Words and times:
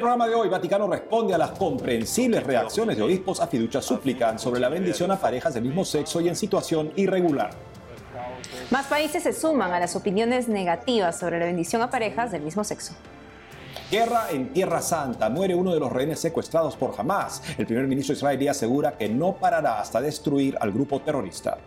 el 0.00 0.04
programa 0.04 0.28
de 0.28 0.34
hoy, 0.34 0.48
Vaticano 0.48 0.88
responde 0.88 1.34
a 1.34 1.38
las 1.38 1.50
comprensibles 1.50 2.42
reacciones 2.42 2.96
de 2.96 3.02
obispos 3.02 3.38
a 3.38 3.46
fiducia 3.46 3.82
suplican 3.82 4.38
sobre 4.38 4.58
la 4.58 4.70
bendición 4.70 5.10
a 5.10 5.20
parejas 5.20 5.52
del 5.52 5.64
mismo 5.64 5.84
sexo 5.84 6.22
y 6.22 6.28
en 6.30 6.36
situación 6.36 6.90
irregular. 6.96 7.50
Más 8.70 8.86
países 8.86 9.22
se 9.22 9.34
suman 9.34 9.74
a 9.74 9.78
las 9.78 9.94
opiniones 9.96 10.48
negativas 10.48 11.18
sobre 11.18 11.38
la 11.38 11.44
bendición 11.44 11.82
a 11.82 11.90
parejas 11.90 12.32
del 12.32 12.40
mismo 12.40 12.64
sexo. 12.64 12.94
Guerra 13.90 14.28
en 14.30 14.54
Tierra 14.54 14.80
Santa. 14.80 15.28
Muere 15.28 15.54
uno 15.54 15.74
de 15.74 15.80
los 15.80 15.92
rehenes 15.92 16.18
secuestrados 16.18 16.76
por 16.76 16.94
Hamas. 16.96 17.42
El 17.58 17.66
primer 17.66 17.86
ministro 17.86 18.14
israelí 18.14 18.48
asegura 18.48 18.96
que 18.96 19.06
no 19.06 19.34
parará 19.34 19.80
hasta 19.80 20.00
destruir 20.00 20.56
al 20.62 20.72
grupo 20.72 21.00
terrorista. 21.00 21.58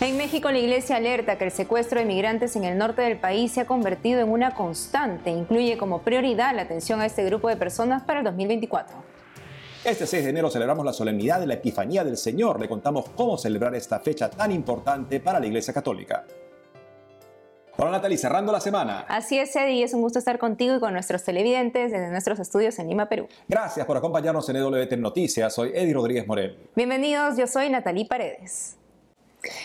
En 0.00 0.16
México, 0.16 0.48
la 0.52 0.60
iglesia 0.60 0.94
alerta 0.94 1.38
que 1.38 1.44
el 1.44 1.50
secuestro 1.50 1.98
de 1.98 2.06
migrantes 2.06 2.54
en 2.54 2.62
el 2.62 2.78
norte 2.78 3.02
del 3.02 3.18
país 3.18 3.50
se 3.50 3.62
ha 3.62 3.66
convertido 3.66 4.20
en 4.20 4.28
una 4.28 4.54
constante. 4.54 5.30
Incluye 5.30 5.76
como 5.76 6.02
prioridad 6.02 6.54
la 6.54 6.62
atención 6.62 7.00
a 7.00 7.06
este 7.06 7.24
grupo 7.24 7.48
de 7.48 7.56
personas 7.56 8.04
para 8.04 8.20
el 8.20 8.24
2024. 8.26 8.96
Este 9.82 10.06
6 10.06 10.22
de 10.22 10.30
enero 10.30 10.50
celebramos 10.50 10.86
la 10.86 10.92
solemnidad 10.92 11.40
de 11.40 11.48
la 11.48 11.54
Epifanía 11.54 12.04
del 12.04 12.16
Señor. 12.16 12.60
Le 12.60 12.68
contamos 12.68 13.08
cómo 13.16 13.36
celebrar 13.36 13.74
esta 13.74 13.98
fecha 13.98 14.30
tan 14.30 14.52
importante 14.52 15.18
para 15.18 15.40
la 15.40 15.46
Iglesia 15.46 15.74
Católica. 15.74 16.24
Hola 17.76 17.92
Natalie, 17.92 18.18
cerrando 18.18 18.52
la 18.52 18.60
semana. 18.60 19.04
Así 19.08 19.36
es, 19.36 19.54
Eddie, 19.56 19.82
es 19.82 19.94
un 19.94 20.02
gusto 20.02 20.20
estar 20.20 20.38
contigo 20.38 20.76
y 20.76 20.80
con 20.80 20.92
nuestros 20.92 21.24
televidentes 21.24 21.90
desde 21.90 22.08
nuestros 22.10 22.38
estudios 22.38 22.78
en 22.78 22.88
Lima, 22.88 23.08
Perú. 23.08 23.26
Gracias 23.48 23.84
por 23.84 23.96
acompañarnos 23.96 24.48
en 24.48 24.56
EWT 24.56 24.92
Noticias. 24.92 25.52
Soy 25.52 25.72
Eddie 25.74 25.94
Rodríguez 25.94 26.26
Morel. 26.26 26.56
Bienvenidos, 26.76 27.36
yo 27.36 27.48
soy 27.48 27.68
Natalie 27.68 28.06
Paredes. 28.06 28.77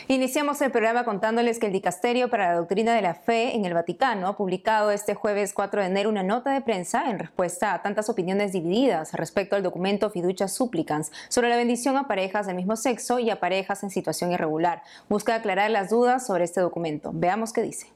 Iniciamos 0.07 0.61
el 0.61 0.71
programa 0.71 1.05
contándoles 1.05 1.59
que 1.59 1.67
el 1.67 1.73
Dicasterio 1.73 2.29
para 2.29 2.49
la 2.49 2.57
Doctrina 2.57 2.93
de 2.93 3.01
la 3.01 3.15
Fe 3.15 3.55
en 3.55 3.65
el 3.65 3.73
Vaticano 3.73 4.27
ha 4.27 4.37
publicado 4.37 4.91
este 4.91 5.15
jueves 5.15 5.53
4 5.53 5.81
de 5.81 5.87
enero 5.87 6.09
una 6.09 6.23
nota 6.23 6.51
de 6.51 6.61
prensa 6.61 7.09
en 7.09 7.19
respuesta 7.19 7.73
a 7.73 7.81
tantas 7.81 8.09
opiniones 8.09 8.51
divididas 8.51 9.13
respecto 9.13 9.55
al 9.55 9.63
documento 9.63 10.09
Fiducia 10.09 10.47
Supplicans 10.47 11.11
sobre 11.29 11.49
la 11.49 11.57
bendición 11.57 11.97
a 11.97 12.07
parejas 12.07 12.47
del 12.47 12.55
mismo 12.55 12.75
sexo 12.75 13.19
y 13.19 13.29
a 13.29 13.39
parejas 13.39 13.83
en 13.83 13.89
situación 13.89 14.31
irregular. 14.31 14.83
Busca 15.09 15.35
aclarar 15.35 15.71
las 15.71 15.89
dudas 15.89 16.25
sobre 16.25 16.43
este 16.43 16.61
documento. 16.61 17.11
Veamos 17.13 17.53
qué 17.53 17.61
dice. 17.61 17.87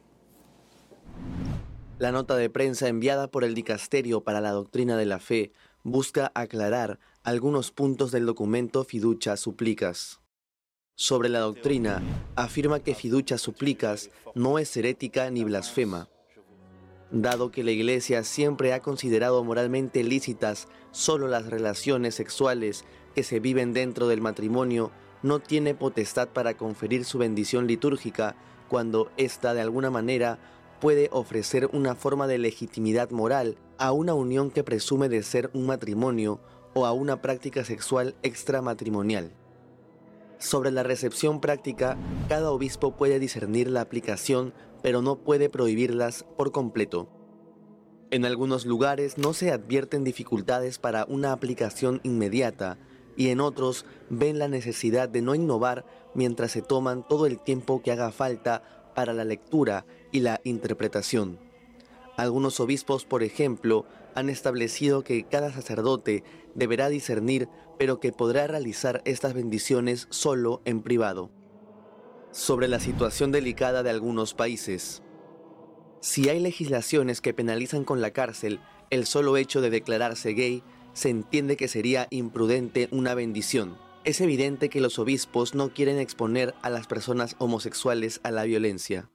La 2.00 2.12
nota 2.12 2.36
de 2.36 2.50
prensa 2.50 2.88
enviada 2.88 3.28
por 3.28 3.44
el 3.44 3.56
Dicasterio 3.56 4.22
para 4.22 4.40
la 4.40 4.52
Doctrina 4.52 4.98
de 4.98 5.06
la 5.06 5.20
Fe 5.20 5.52
busca 5.84 6.32
aclarar 6.36 7.00
algunos 7.24 7.72
puntos 7.72 8.12
del 8.12 8.26
documento 8.26 8.84
Fiducia 8.84 9.36
Supplicas. 9.36 10.20
Sobre 11.00 11.30
la 11.30 11.42
doctrina, 11.42 12.02
afirma 12.36 12.80
que 12.80 12.96
Fiducia 12.96 13.38
Supplicas 13.38 14.10
no 14.34 14.58
es 14.58 14.76
herética 14.76 15.30
ni 15.30 15.44
blasfema. 15.44 16.10
Dado 17.12 17.52
que 17.52 17.64
la 17.64 17.70
Iglesia 17.70 18.24
siempre 18.24 18.74
ha 18.74 18.82
considerado 18.82 19.44
moralmente 19.44 20.04
lícitas 20.04 20.68
solo 20.90 21.28
las 21.28 21.46
relaciones 21.46 22.16
sexuales 22.16 22.84
que 23.14 23.22
se 23.22 23.40
viven 23.40 23.74
dentro 23.74 24.08
del 24.08 24.22
matrimonio, 24.22 24.90
no 25.22 25.38
tiene 25.38 25.76
potestad 25.76 26.30
para 26.30 26.58
conferir 26.58 27.06
su 27.06 27.20
bendición 27.20 27.68
litúrgica 27.68 28.36
cuando 28.68 29.12
ésta 29.18 29.54
de 29.54 29.62
alguna 29.62 29.92
manera 29.92 30.40
puede 30.82 31.10
ofrecer 31.12 31.70
una 31.74 31.94
forma 31.94 32.26
de 32.26 32.40
legitimidad 32.40 33.12
moral 33.12 33.60
a 33.78 33.92
una 33.92 34.16
unión 34.16 34.50
que 34.50 34.64
presume 34.64 35.10
de 35.10 35.22
ser 35.22 35.52
un 35.54 35.68
matrimonio 35.68 36.42
o 36.74 36.88
a 36.88 36.92
una 36.92 37.22
práctica 37.22 37.64
sexual 37.64 38.16
extramatrimonial. 38.24 39.32
Sobre 40.40 40.72
la 40.72 40.84
recepción 40.84 41.42
práctica, 41.42 41.98
cada 42.30 42.52
obispo 42.52 42.96
puede 42.96 43.20
discernir 43.20 43.70
la 43.70 43.82
aplicación, 43.82 44.54
pero 44.84 45.02
no 45.02 45.18
puede 45.18 45.50
prohibirlas 45.50 46.26
por 46.38 46.52
completo. 46.52 47.10
En 48.12 48.24
algunos 48.24 48.66
lugares 48.66 49.18
no 49.18 49.34
se 49.34 49.52
advierten 49.52 50.04
dificultades 50.04 50.80
para 50.80 51.06
una 51.06 51.34
aplicación 51.34 52.00
inmediata 52.04 52.78
y 53.18 53.30
en 53.30 53.42
otros 53.42 53.86
ven 54.10 54.40
la 54.40 54.48
necesidad 54.48 55.10
de 55.10 55.22
no 55.22 55.36
innovar 55.36 55.86
mientras 56.14 56.52
se 56.52 56.62
toman 56.62 57.06
todo 57.06 57.26
el 57.26 57.40
tiempo 57.40 57.82
que 57.82 57.92
haga 57.92 58.12
falta 58.12 58.92
para 58.96 59.14
la 59.14 59.26
lectura 59.26 59.86
y 60.12 60.22
la 60.22 60.40
interpretación. 60.44 61.40
Algunos 62.16 62.60
obispos, 62.60 63.06
por 63.06 63.24
ejemplo, 63.24 63.86
han 64.16 64.30
establecido 64.30 65.04
que 65.04 65.24
cada 65.24 65.52
sacerdote 65.52 66.24
deberá 66.56 66.90
discernir, 66.90 67.50
pero 67.78 68.00
que 68.00 68.12
podrá 68.12 68.48
realizar 68.48 69.02
estas 69.06 69.34
bendiciones 69.34 70.08
solo 70.10 70.62
en 70.66 70.82
privado. 70.82 71.32
Sobre 72.32 72.68
la 72.68 72.80
situación 72.80 73.32
delicada 73.32 73.84
de 73.84 73.90
algunos 73.90 74.34
países. 74.34 75.02
Si 76.02 76.30
hay 76.30 76.40
legislaciones 76.40 77.22
que 77.22 77.34
penalizan 77.34 77.84
con 77.84 78.02
la 78.02 78.12
cárcel 78.12 78.60
el 78.90 79.06
solo 79.06 79.38
hecho 79.38 79.62
de 79.62 79.70
declararse 79.70 80.34
gay, 80.34 80.64
se 80.94 81.10
entiende 81.10 81.58
que 81.58 81.68
sería 81.68 82.08
imprudente 82.10 82.88
una 82.92 83.14
bendición. 83.14 83.78
Es 84.04 84.22
evidente 84.22 84.70
que 84.70 84.82
los 84.82 85.00
obispos 85.00 85.54
no 85.54 85.74
quieren 85.74 86.00
exponer 86.00 86.56
a 86.62 86.70
las 86.70 86.88
personas 86.88 87.36
homosexuales 87.40 88.20
a 88.24 88.32
la 88.32 88.46
violencia. 88.46 89.10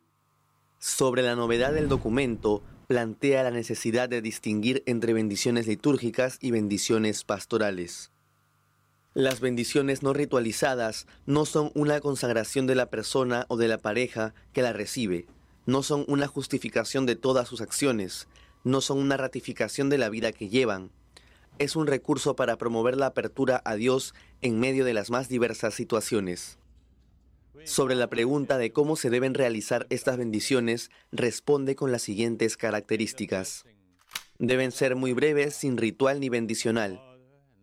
Sobre 0.79 1.23
la 1.23 1.35
novedad 1.35 1.73
del 1.73 1.89
documento, 1.89 2.63
plantea 2.89 3.43
la 3.43 3.51
necesidad 3.51 4.09
de 4.09 4.21
distinguir 4.21 4.83
entre 4.85 5.15
bendiciones 5.15 5.67
litúrgicas 5.67 6.39
y 6.41 6.51
bendiciones 6.51 7.25
pastorales. 7.25 8.12
Las 9.15 9.41
bendiciones 9.41 10.03
no 10.03 10.15
ritualizadas 10.15 11.07
no 11.27 11.45
son 11.45 11.71
una 11.75 12.01
consagración 12.01 12.67
de 12.67 12.75
la 12.75 12.87
persona 12.87 13.45
o 13.49 13.59
de 13.59 13.69
la 13.69 13.77
pareja 13.77 14.33
que 14.55 14.63
la 14.63 14.73
recibe, 14.73 15.27
no 15.67 15.83
son 15.83 16.07
una 16.09 16.27
justificación 16.27 17.05
de 17.05 17.15
todas 17.15 17.47
sus 17.47 17.61
acciones, 17.61 18.27
no 18.65 18.81
son 18.81 18.99
una 18.99 19.19
ratificación 19.19 19.91
de 19.91 19.99
la 19.99 20.09
vida 20.09 20.33
que 20.33 20.49
llevan. 20.49 20.91
Es 21.59 21.77
un 21.77 21.87
recurso 21.87 22.37
para 22.37 22.57
promover 22.57 22.97
la 22.97 23.07
apertura 23.07 23.61
a 23.67 23.77
Dios 23.77 24.15
en 24.41 24.59
medio 24.59 24.85
de 24.87 24.95
las 24.95 25.11
más 25.11 25.29
diversas 25.29 25.75
situaciones. 25.75 26.59
Sobre 27.65 27.95
la 27.95 28.09
pregunta 28.09 28.57
de 28.57 28.73
cómo 28.73 28.97
se 28.97 29.11
deben 29.11 29.35
realizar 29.35 29.87
estas 29.91 30.17
bendiciones, 30.17 30.91
responde 31.13 31.77
con 31.77 31.93
las 31.93 32.01
siguientes 32.01 32.57
características. 32.57 33.67
Deben 34.39 34.73
ser 34.73 34.97
muy 34.97 35.13
breves, 35.13 35.55
sin 35.55 35.77
ritual 35.77 36.19
ni 36.19 36.31
bendicional. 36.31 37.12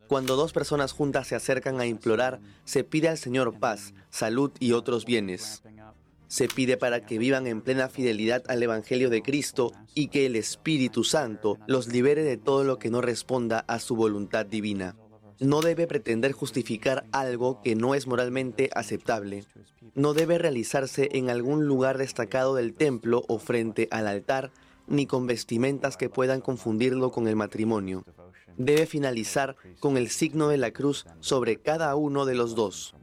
Cuando 0.09 0.35
dos 0.35 0.51
personas 0.51 0.91
juntas 0.91 1.27
se 1.27 1.35
acercan 1.35 1.79
a 1.79 1.85
implorar, 1.85 2.41
se 2.65 2.83
pide 2.83 3.07
al 3.07 3.17
Señor 3.17 3.59
paz, 3.59 3.93
salud 4.09 4.51
y 4.59 4.73
otros 4.73 5.05
bienes. 5.05 5.63
Se 6.27 6.49
pide 6.49 6.75
para 6.75 7.05
que 7.05 7.17
vivan 7.17 7.47
en 7.47 7.61
plena 7.61 7.87
fidelidad 7.87 8.43
al 8.49 8.61
Evangelio 8.61 9.09
de 9.09 9.21
Cristo 9.21 9.71
y 9.93 10.07
que 10.07 10.25
el 10.25 10.35
Espíritu 10.35 11.05
Santo 11.05 11.57
los 11.67 11.87
libere 11.87 12.23
de 12.23 12.35
todo 12.35 12.65
lo 12.65 12.79
que 12.79 12.89
no 12.89 12.99
responda 12.99 13.63
a 13.67 13.79
su 13.79 13.95
voluntad 13.95 14.45
divina 14.45 14.97
no 15.39 15.61
debe 15.61 15.87
pretender 15.87 16.33
justificar 16.33 17.05
algo 17.11 17.61
que 17.61 17.75
no 17.75 17.95
es 17.95 18.07
moralmente 18.07 18.69
aceptable. 18.73 19.45
No 19.95 20.13
debe 20.13 20.37
realizarse 20.37 21.09
en 21.13 21.29
algún 21.29 21.65
lugar 21.65 21.97
destacado 21.97 22.55
del 22.55 22.73
templo 22.73 23.23
o 23.27 23.39
frente 23.39 23.87
al 23.91 24.07
altar, 24.07 24.51
ni 24.87 25.05
con 25.05 25.27
vestimentas 25.27 25.97
que 25.97 26.09
puedan 26.09 26.41
confundirlo 26.41 27.11
con 27.11 27.27
el 27.27 27.35
matrimonio. 27.35 28.03
Debe 28.59 28.85
finalizar 28.85 29.55
con 29.79 29.95
el 29.95 30.09
signo 30.09 30.49
de 30.49 30.57
la 30.57 30.71
cruz 30.71 31.05
sobre 31.21 31.61
cada 31.61 31.95
uno 31.95 32.25
de 32.25 32.35
los 32.35 32.55
dos. 32.55 32.93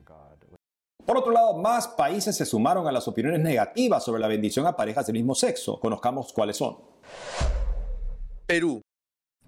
Por 1.06 1.16
otro 1.16 1.32
lado, 1.32 1.54
más 1.54 1.88
países 1.88 2.36
se 2.36 2.44
sumaron 2.44 2.86
a 2.86 2.92
las 2.92 3.08
opiniones 3.08 3.40
negativas 3.40 4.04
sobre 4.04 4.20
la 4.20 4.28
bendición 4.28 4.66
a 4.66 4.76
parejas 4.76 5.06
del 5.06 5.14
mismo 5.14 5.34
sexo. 5.34 5.80
Conozcamos 5.80 6.30
cuáles 6.34 6.58
son. 6.58 6.76
Perú. 8.46 8.82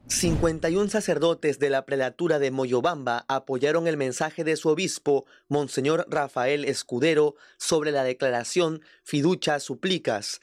51 0.06 0.88
sacerdotes 0.88 1.58
de 1.58 1.68
la 1.68 1.84
prelatura 1.84 2.38
de 2.38 2.50
Moyobamba 2.50 3.26
apoyaron 3.28 3.86
el 3.86 3.98
mensaje 3.98 4.44
de 4.44 4.56
su 4.56 4.70
obispo, 4.70 5.26
Monseñor 5.48 6.06
Rafael 6.08 6.64
Escudero, 6.64 7.34
sobre 7.58 7.92
la 7.92 8.02
declaración 8.02 8.80
Fiducia 9.02 9.60
Suplicas. 9.60 10.40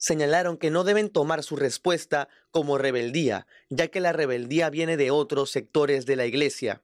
Señalaron 0.00 0.56
que 0.56 0.70
no 0.70 0.82
deben 0.82 1.10
tomar 1.10 1.42
su 1.42 1.56
respuesta 1.56 2.30
como 2.50 2.78
rebeldía, 2.78 3.46
ya 3.68 3.88
que 3.88 4.00
la 4.00 4.14
rebeldía 4.14 4.70
viene 4.70 4.96
de 4.96 5.10
otros 5.10 5.50
sectores 5.50 6.06
de 6.06 6.16
la 6.16 6.24
Iglesia. 6.24 6.82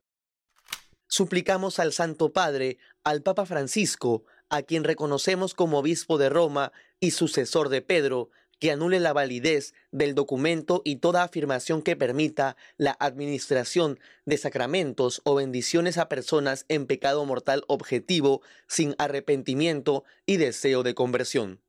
Suplicamos 1.09 1.79
al 1.79 1.95
Santo 1.95 2.35
Padre, 2.35 2.77
al 3.05 3.23
Papa 3.23 3.47
Francisco, 3.47 4.25
a 4.51 4.61
quien 4.61 4.85
reconocemos 4.85 5.55
como 5.55 5.79
obispo 5.79 6.19
de 6.19 6.29
Roma 6.29 6.73
y 7.01 7.13
sucesor 7.13 7.71
de 7.71 7.81
Pedro, 7.81 8.29
que 8.59 8.71
anule 8.71 9.01
la 9.01 9.15
validez 9.15 9.73
del 9.93 10.15
documento 10.15 10.83
y 10.85 10.97
toda 10.97 11.23
afirmación 11.23 11.81
que 11.81 11.97
permita 11.97 12.59
la 12.77 12.95
administración 13.01 13.99
de 14.27 14.37
sacramentos 14.37 15.23
o 15.25 15.37
bendiciones 15.37 15.97
a 15.97 16.11
personas 16.11 16.67
en 16.69 16.87
pecado 16.87 17.25
mortal 17.25 17.65
objetivo 17.67 18.43
sin 18.69 18.95
arrepentimiento 18.99 20.05
y 20.27 20.37
deseo 20.37 20.83
de 20.83 20.95
conversión. 20.95 21.63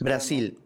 Brasil. 0.00 0.58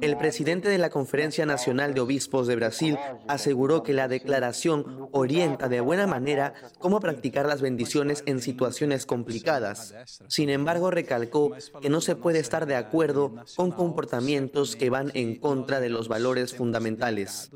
El 0.00 0.16
presidente 0.16 0.68
de 0.68 0.78
la 0.78 0.90
Conferencia 0.90 1.46
Nacional 1.46 1.94
de 1.94 2.00
Obispos 2.00 2.46
de 2.46 2.56
Brasil 2.56 2.96
aseguró 3.26 3.82
que 3.82 3.92
la 3.92 4.08
declaración 4.08 5.08
orienta 5.10 5.68
de 5.68 5.80
buena 5.80 6.06
manera 6.06 6.54
cómo 6.78 7.00
practicar 7.00 7.46
las 7.46 7.60
bendiciones 7.60 8.22
en 8.26 8.40
situaciones 8.40 9.04
complicadas. 9.04 9.94
Sin 10.28 10.48
embargo, 10.48 10.90
recalcó 10.90 11.52
que 11.80 11.90
no 11.90 12.00
se 12.00 12.16
puede 12.16 12.38
estar 12.38 12.66
de 12.66 12.76
acuerdo 12.76 13.34
con 13.56 13.72
comportamientos 13.72 14.76
que 14.76 14.90
van 14.90 15.10
en 15.14 15.36
contra 15.36 15.80
de 15.80 15.88
los 15.88 16.08
valores 16.08 16.54
fundamentales. 16.54 17.50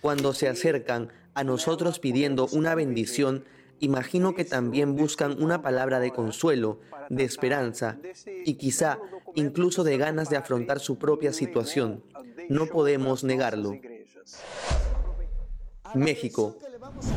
Cuando 0.00 0.32
se 0.32 0.48
acercan 0.48 1.10
a 1.34 1.42
nosotros 1.42 1.98
pidiendo 1.98 2.46
una 2.52 2.74
bendición, 2.76 3.44
imagino 3.80 4.34
que 4.34 4.44
también 4.44 4.96
buscan 4.96 5.42
una 5.42 5.62
palabra 5.62 6.00
de 6.00 6.12
consuelo, 6.12 6.80
de 7.08 7.24
esperanza 7.24 7.98
y 8.44 8.54
quizá 8.54 8.98
incluso 9.34 9.84
de 9.84 9.96
ganas 9.98 10.30
de 10.30 10.36
afrontar 10.36 10.80
su 10.80 10.98
propia 10.98 11.32
situación. 11.32 12.02
No 12.48 12.66
podemos 12.66 13.24
negarlo. 13.24 13.72
México. 15.94 16.56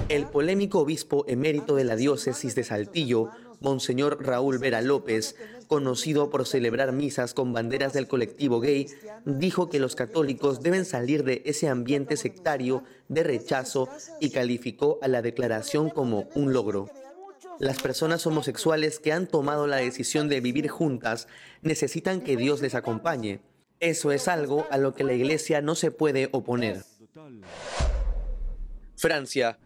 El 0.10 0.28
polémico 0.28 0.80
obispo 0.80 1.26
emérito 1.28 1.76
de 1.76 1.84
la 1.84 1.96
diócesis 1.96 2.56
de 2.56 2.64
Saltillo, 2.64 3.30
Monseñor 3.60 4.24
Raúl 4.26 4.58
Vera 4.58 4.82
López, 4.82 5.36
conocido 5.72 6.30
por 6.30 6.46
celebrar 6.46 6.92
misas 6.92 7.34
con 7.34 7.54
banderas 7.54 7.94
del 7.94 8.10
colectivo 8.10 8.60
gay, 8.60 8.88
dijo 9.24 9.70
que 9.70 9.80
los 9.80 9.96
católicos 9.96 10.62
deben 10.62 10.84
salir 10.84 11.24
de 11.24 11.44
ese 11.46 11.70
ambiente 11.70 12.18
sectario 12.18 12.84
de 13.08 13.24
rechazo 13.24 13.88
y 14.20 14.32
calificó 14.32 15.00
a 15.02 15.08
la 15.08 15.22
declaración 15.22 15.90
como 15.90 16.28
un 16.36 16.52
logro. 16.52 16.90
Las 17.58 17.82
personas 17.82 18.28
homosexuales 18.28 19.00
que 19.00 19.14
han 19.14 19.28
tomado 19.28 19.66
la 19.66 19.78
decisión 19.78 20.28
de 20.28 20.42
vivir 20.42 20.68
juntas 20.68 21.30
necesitan 21.62 22.20
que 22.20 22.36
Dios 22.36 22.62
les 22.62 22.76
acompañe. 22.76 23.40
Eso 23.80 24.12
es 24.12 24.28
algo 24.28 24.68
a 24.72 24.78
lo 24.78 24.94
que 24.94 25.06
la 25.06 25.14
Iglesia 25.14 25.62
no 25.62 25.76
se 25.76 25.90
puede 25.90 26.28
oponer. 26.34 26.84
Francia. 28.98 29.58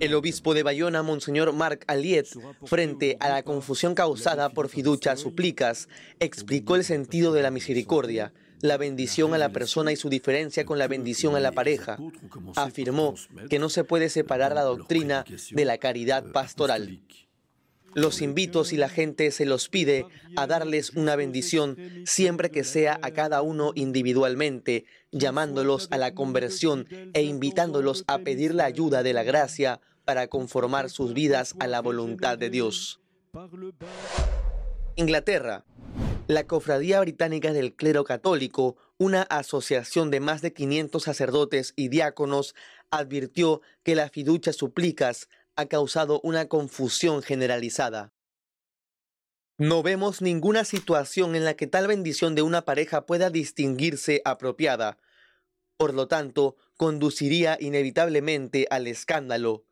El 0.00 0.14
obispo 0.14 0.54
de 0.54 0.62
Bayona, 0.62 1.02
Monseñor 1.02 1.52
Marc 1.52 1.84
Aliet, 1.86 2.26
frente 2.64 3.16
a 3.20 3.28
la 3.28 3.42
confusión 3.42 3.94
causada 3.94 4.50
por 4.50 4.68
fiducia 4.68 5.16
suplicas, 5.16 5.88
explicó 6.20 6.76
el 6.76 6.84
sentido 6.84 7.32
de 7.32 7.42
la 7.42 7.50
misericordia, 7.50 8.32
la 8.60 8.76
bendición 8.76 9.34
a 9.34 9.38
la 9.38 9.50
persona 9.50 9.92
y 9.92 9.96
su 9.96 10.08
diferencia 10.08 10.64
con 10.64 10.78
la 10.78 10.88
bendición 10.88 11.34
a 11.34 11.40
la 11.40 11.52
pareja. 11.52 11.98
Afirmó 12.54 13.14
que 13.50 13.58
no 13.58 13.68
se 13.68 13.84
puede 13.84 14.08
separar 14.08 14.54
la 14.54 14.62
doctrina 14.62 15.24
de 15.50 15.64
la 15.64 15.78
caridad 15.78 16.30
pastoral. 16.32 17.00
Los 17.94 18.22
invito, 18.22 18.64
si 18.64 18.76
la 18.76 18.88
gente 18.88 19.30
se 19.30 19.44
los 19.44 19.68
pide, 19.68 20.06
a 20.36 20.46
darles 20.46 20.90
una 20.90 21.16
bendición, 21.16 21.76
siempre 22.04 22.50
que 22.50 22.64
sea 22.64 22.98
a 23.02 23.10
cada 23.10 23.42
uno 23.42 23.72
individualmente, 23.74 24.86
llamándolos 25.10 25.88
a 25.90 25.98
la 25.98 26.14
conversión 26.14 26.86
e 27.12 27.22
invitándolos 27.22 28.04
a 28.06 28.18
pedir 28.18 28.54
la 28.54 28.64
ayuda 28.64 29.02
de 29.02 29.12
la 29.12 29.22
gracia 29.22 29.80
para 30.04 30.28
conformar 30.28 30.90
sus 30.90 31.12
vidas 31.12 31.54
a 31.60 31.66
la 31.66 31.80
voluntad 31.80 32.38
de 32.38 32.50
Dios. 32.50 33.00
Inglaterra. 34.96 35.64
La 36.28 36.46
Cofradía 36.46 37.00
Británica 37.00 37.52
del 37.52 37.74
Clero 37.74 38.04
Católico, 38.04 38.76
una 38.96 39.22
asociación 39.22 40.10
de 40.10 40.20
más 40.20 40.40
de 40.40 40.52
500 40.52 41.02
sacerdotes 41.02 41.72
y 41.76 41.88
diáconos, 41.88 42.54
advirtió 42.90 43.60
que 43.82 43.96
la 43.96 44.08
fiducia 44.08 44.52
suplicas 44.52 45.28
ha 45.56 45.66
causado 45.66 46.20
una 46.22 46.48
confusión 46.48 47.22
generalizada. 47.22 48.12
No 49.58 49.82
vemos 49.82 50.22
ninguna 50.22 50.64
situación 50.64 51.36
en 51.36 51.44
la 51.44 51.54
que 51.54 51.66
tal 51.66 51.86
bendición 51.86 52.34
de 52.34 52.42
una 52.42 52.64
pareja 52.64 53.06
pueda 53.06 53.30
distinguirse 53.30 54.22
apropiada. 54.24 54.98
Por 55.76 55.94
lo 55.94 56.08
tanto, 56.08 56.56
conduciría 56.76 57.58
inevitablemente 57.60 58.66
al 58.70 58.86
escándalo. 58.86 59.64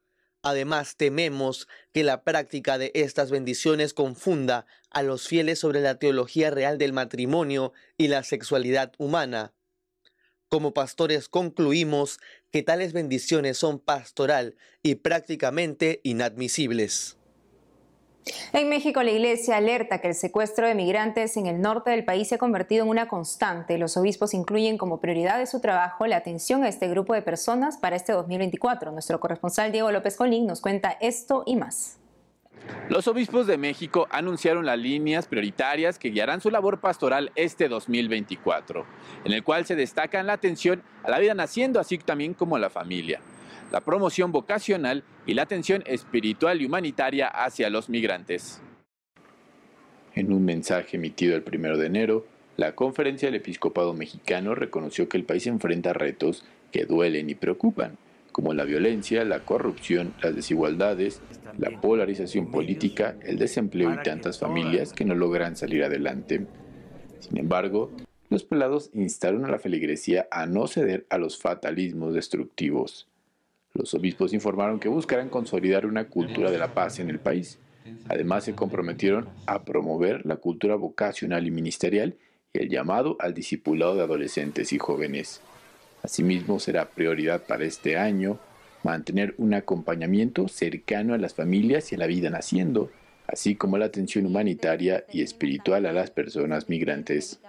Además, 0.43 0.97
tememos 0.97 1.67
que 1.93 2.05
la 2.05 2.23
práctica 2.25 2.79
de 2.79 2.93
estas 2.95 3.31
bendiciones 3.31 3.93
confunda 3.93 4.67
a 4.91 5.03
los 5.03 5.27
fieles 5.27 5.59
sobre 5.59 5.81
la 5.81 5.99
teología 5.99 6.51
real 6.51 6.79
del 6.79 6.93
matrimonio 6.93 7.73
y 7.99 8.09
la 8.09 8.23
sexualidad 8.23 8.93
humana. 8.99 9.55
Como 10.51 10.75
pastores 10.75 11.29
concluimos 11.29 12.19
que 12.51 12.65
tales 12.65 12.93
bendiciones 12.93 13.57
son 13.57 13.79
pastoral 13.79 14.57
y 14.83 14.97
prácticamente 14.97 16.01
inadmisibles. 16.03 17.17
En 18.53 18.69
México, 18.69 19.01
la 19.05 19.13
Iglesia 19.13 19.57
alerta 19.57 20.01
que 20.01 20.09
el 20.09 20.15
secuestro 20.17 20.67
de 20.67 20.75
migrantes 20.75 21.37
en 21.37 21.47
el 21.47 21.61
norte 21.61 21.91
del 21.91 22.05
país 22.05 22.27
se 22.27 22.35
ha 22.35 22.39
convertido 22.39 22.83
en 22.83 22.91
una 22.91 23.07
constante. 23.07 23.79
Los 23.79 23.97
obispos 23.97 24.35
incluyen 24.35 24.77
como 24.77 25.01
prioridad 25.01 25.39
de 25.39 25.47
su 25.47 25.61
trabajo 25.61 26.09
la 26.09 26.17
atención 26.17 26.65
a 26.65 26.69
este 26.69 26.89
grupo 26.89 27.15
de 27.15 27.23
personas 27.23 27.79
para 27.79 27.95
este 27.95 28.13
2024. 28.13 28.91
Nuestro 28.91 29.21
corresponsal 29.21 29.71
Diego 29.71 29.93
López 29.93 30.17
Colín 30.17 30.47
nos 30.47 30.61
cuenta 30.61 30.97
esto 31.01 31.45
y 31.47 31.55
más. 31.55 32.00
Los 32.89 33.07
obispos 33.09 33.47
de 33.47 33.57
México 33.57 34.09
anunciaron 34.11 34.67
las 34.67 34.79
líneas 34.79 35.27
prioritarias 35.27 35.99
que 35.99 36.11
guiarán 36.11 36.41
su 36.41 36.51
labor 36.51 36.81
pastoral 36.81 37.31
este 37.37 37.69
2024, 37.69 38.85
en 39.25 39.33
el 39.33 39.45
cual 39.45 39.65
se 39.65 39.77
destacan 39.77 40.27
la 40.27 40.33
atención 40.35 40.83
a 41.05 41.11
la 41.11 41.19
vida 41.19 41.35
naciendo, 41.35 41.79
así 41.79 41.99
también 41.99 42.35
como 42.35 42.57
a 42.57 42.59
la 42.59 42.71
familia, 42.71 43.21
la 43.71 43.81
promoción 43.81 44.33
vocacional 44.33 45.05
y 45.27 45.35
la 45.35 45.43
atención 45.43 45.83
espiritual 45.87 46.61
y 46.61 46.67
humanitaria 46.67 47.29
hacia 47.29 47.71
los 47.71 47.89
migrantes. 47.89 48.61
En 50.15 50.33
un 50.33 50.45
mensaje 50.45 50.97
emitido 50.97 51.37
el 51.37 51.45
1 51.47 51.77
de 51.77 51.87
enero, 51.87 52.27
la 52.57 52.75
Conferencia 52.75 53.29
del 53.29 53.37
Episcopado 53.37 53.95
Mexicano 53.95 54.55
reconoció 54.55 55.09
que 55.09 55.17
el 55.17 55.25
país 55.25 55.47
enfrenta 55.47 55.93
retos 55.93 56.45
que 56.73 56.85
duelen 56.85 57.31
y 57.31 57.35
preocupan, 57.35 57.97
como 58.31 58.55
la 58.55 58.65
violencia, 58.65 59.25
la 59.25 59.41
corrupción, 59.41 60.15
las 60.23 60.35
desigualdades, 60.35 61.21
la 61.59 61.81
polarización 61.81 62.51
política, 62.51 63.17
el 63.23 63.39
desempleo 63.39 63.93
y 63.93 64.03
tantas 64.03 64.39
familias 64.39 64.93
que 64.93 65.05
no 65.05 65.15
logran 65.15 65.57
salir 65.57 65.85
adelante. 65.85 66.47
Sin 67.21 67.39
embargo, 67.39 67.91
los 68.29 68.45
pelados 68.45 68.91
instaron 68.95 69.45
a 69.45 69.51
la 69.51 69.59
feligresía 69.59 70.29
a 70.31 70.47
no 70.47 70.67
ceder 70.67 71.07
a 71.11 71.19
los 71.19 71.39
fatalismos 71.39 72.15
destructivos. 72.15 73.09
Los 73.75 73.95
obispos 73.95 74.33
informaron 74.33 74.81
que 74.81 74.89
buscarán 74.89 75.29
consolidar 75.29 75.87
una 75.87 76.09
cultura 76.09 76.51
de 76.51 76.59
la 76.59 76.75
paz 76.75 76.99
en 76.99 77.11
el 77.11 77.19
país. 77.19 77.59
Además, 78.09 78.45
se 78.45 78.55
comprometieron 78.55 79.29
a 79.47 79.65
promover 79.65 80.27
la 80.27 80.37
cultura 80.37 80.77
vocacional 80.77 81.47
y 81.47 81.51
ministerial 81.51 82.17
y 82.53 82.59
el 82.59 82.69
llamado 82.69 83.17
al 83.21 83.35
discipulado 83.35 83.95
de 83.95 84.03
adolescentes 84.03 84.73
y 84.73 84.79
jóvenes. 84.79 85.41
Asimismo, 86.03 86.59
será 86.59 86.89
prioridad 86.89 87.43
para 87.43 87.65
este 87.65 87.97
año 87.97 88.39
mantener 88.83 89.35
un 89.39 89.55
acompañamiento 89.55 90.49
cercano 90.49 91.15
a 91.15 91.19
las 91.19 91.35
familias 91.35 91.93
y 91.93 91.97
a 91.97 91.99
la 91.99 92.07
vida 92.07 92.31
naciendo, 92.31 92.91
así 93.27 93.55
como 93.55 93.79
la 93.79 93.87
atención 93.87 94.27
humanitaria 94.27 95.05
y 95.13 95.23
espiritual 95.23 95.87
a 95.87 95.93
las 95.93 96.11
personas 96.11 96.69
migrantes. 96.69 97.41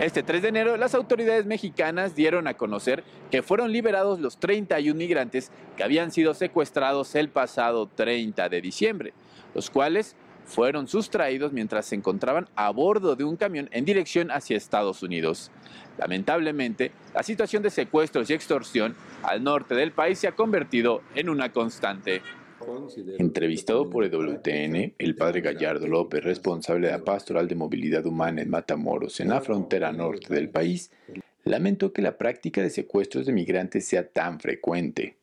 Este 0.00 0.22
3 0.22 0.40
de 0.40 0.48
enero, 0.48 0.76
las 0.78 0.94
autoridades 0.94 1.44
mexicanas 1.44 2.14
dieron 2.14 2.46
a 2.46 2.54
conocer 2.54 3.04
que 3.30 3.42
fueron 3.42 3.70
liberados 3.70 4.18
los 4.18 4.38
31 4.38 4.96
migrantes 4.96 5.50
que 5.76 5.84
habían 5.84 6.10
sido 6.10 6.32
secuestrados 6.32 7.14
el 7.14 7.28
pasado 7.28 7.86
30 7.86 8.48
de 8.48 8.60
diciembre, 8.62 9.12
los 9.54 9.68
cuales 9.68 10.16
fueron 10.50 10.88
sustraídos 10.88 11.52
mientras 11.52 11.86
se 11.86 11.94
encontraban 11.94 12.48
a 12.56 12.70
bordo 12.70 13.14
de 13.14 13.24
un 13.24 13.36
camión 13.36 13.68
en 13.72 13.84
dirección 13.84 14.30
hacia 14.30 14.56
Estados 14.56 15.02
Unidos. 15.02 15.50
Lamentablemente, 15.96 16.90
la 17.14 17.22
situación 17.22 17.62
de 17.62 17.70
secuestros 17.70 18.28
y 18.28 18.34
extorsión 18.34 18.96
al 19.22 19.44
norte 19.44 19.74
del 19.74 19.92
país 19.92 20.18
se 20.18 20.26
ha 20.28 20.32
convertido 20.32 21.02
en 21.14 21.28
una 21.28 21.52
constante. 21.52 22.20
Entrevistado 23.18 23.88
por 23.88 24.04
EWTN, 24.04 24.94
el 24.98 25.14
padre 25.14 25.40
Gallardo 25.40 25.86
López, 25.86 26.22
responsable 26.22 26.88
de 26.88 26.92
la 26.92 27.04
pastoral 27.04 27.48
de 27.48 27.54
movilidad 27.54 28.04
humana 28.04 28.42
en 28.42 28.50
Matamoros, 28.50 29.20
en 29.20 29.28
la 29.28 29.40
frontera 29.40 29.92
norte 29.92 30.34
del 30.34 30.50
país, 30.50 30.90
lamentó 31.44 31.92
que 31.92 32.02
la 32.02 32.18
práctica 32.18 32.60
de 32.60 32.70
secuestros 32.70 33.24
de 33.24 33.32
migrantes 33.32 33.86
sea 33.86 34.06
tan 34.08 34.40
frecuente. 34.40 35.16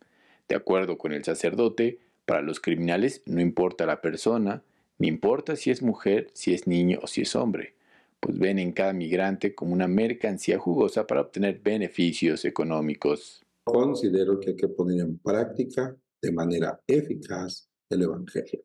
De 0.48 0.56
acuerdo 0.56 0.98
con 0.98 1.12
el 1.12 1.24
sacerdote, 1.24 2.00
para 2.26 2.42
los 2.42 2.60
criminales 2.60 3.22
no 3.26 3.42
importa 3.42 3.86
la 3.86 4.02
persona, 4.02 4.64
ni 5.00 5.08
importa 5.08 5.56
si 5.56 5.72
es 5.72 5.82
mujer, 5.82 6.30
si 6.34 6.54
es 6.54 6.68
niño 6.68 7.00
o 7.04 7.08
si 7.08 7.22
es 7.22 7.36
hombre, 7.36 7.76
pues 8.20 8.38
ven 8.38 8.60
en 8.60 8.72
cada 8.72 8.94
migrante 8.94 9.54
como 9.54 9.74
una 9.74 9.88
mercancía 9.88 10.58
jugosa 10.58 11.06
para 11.06 11.22
obtener 11.22 11.60
beneficios 11.60 12.46
económicos. 12.46 13.46
Considero 13.64 14.40
que 14.40 14.52
hay 14.52 14.56
que 14.56 14.70
poner 14.70 15.02
en 15.02 15.18
práctica 15.20 15.96
de 16.22 16.32
manera 16.32 16.82
eficaz 16.88 17.70
el 17.90 18.02
Evangelio. 18.02 18.64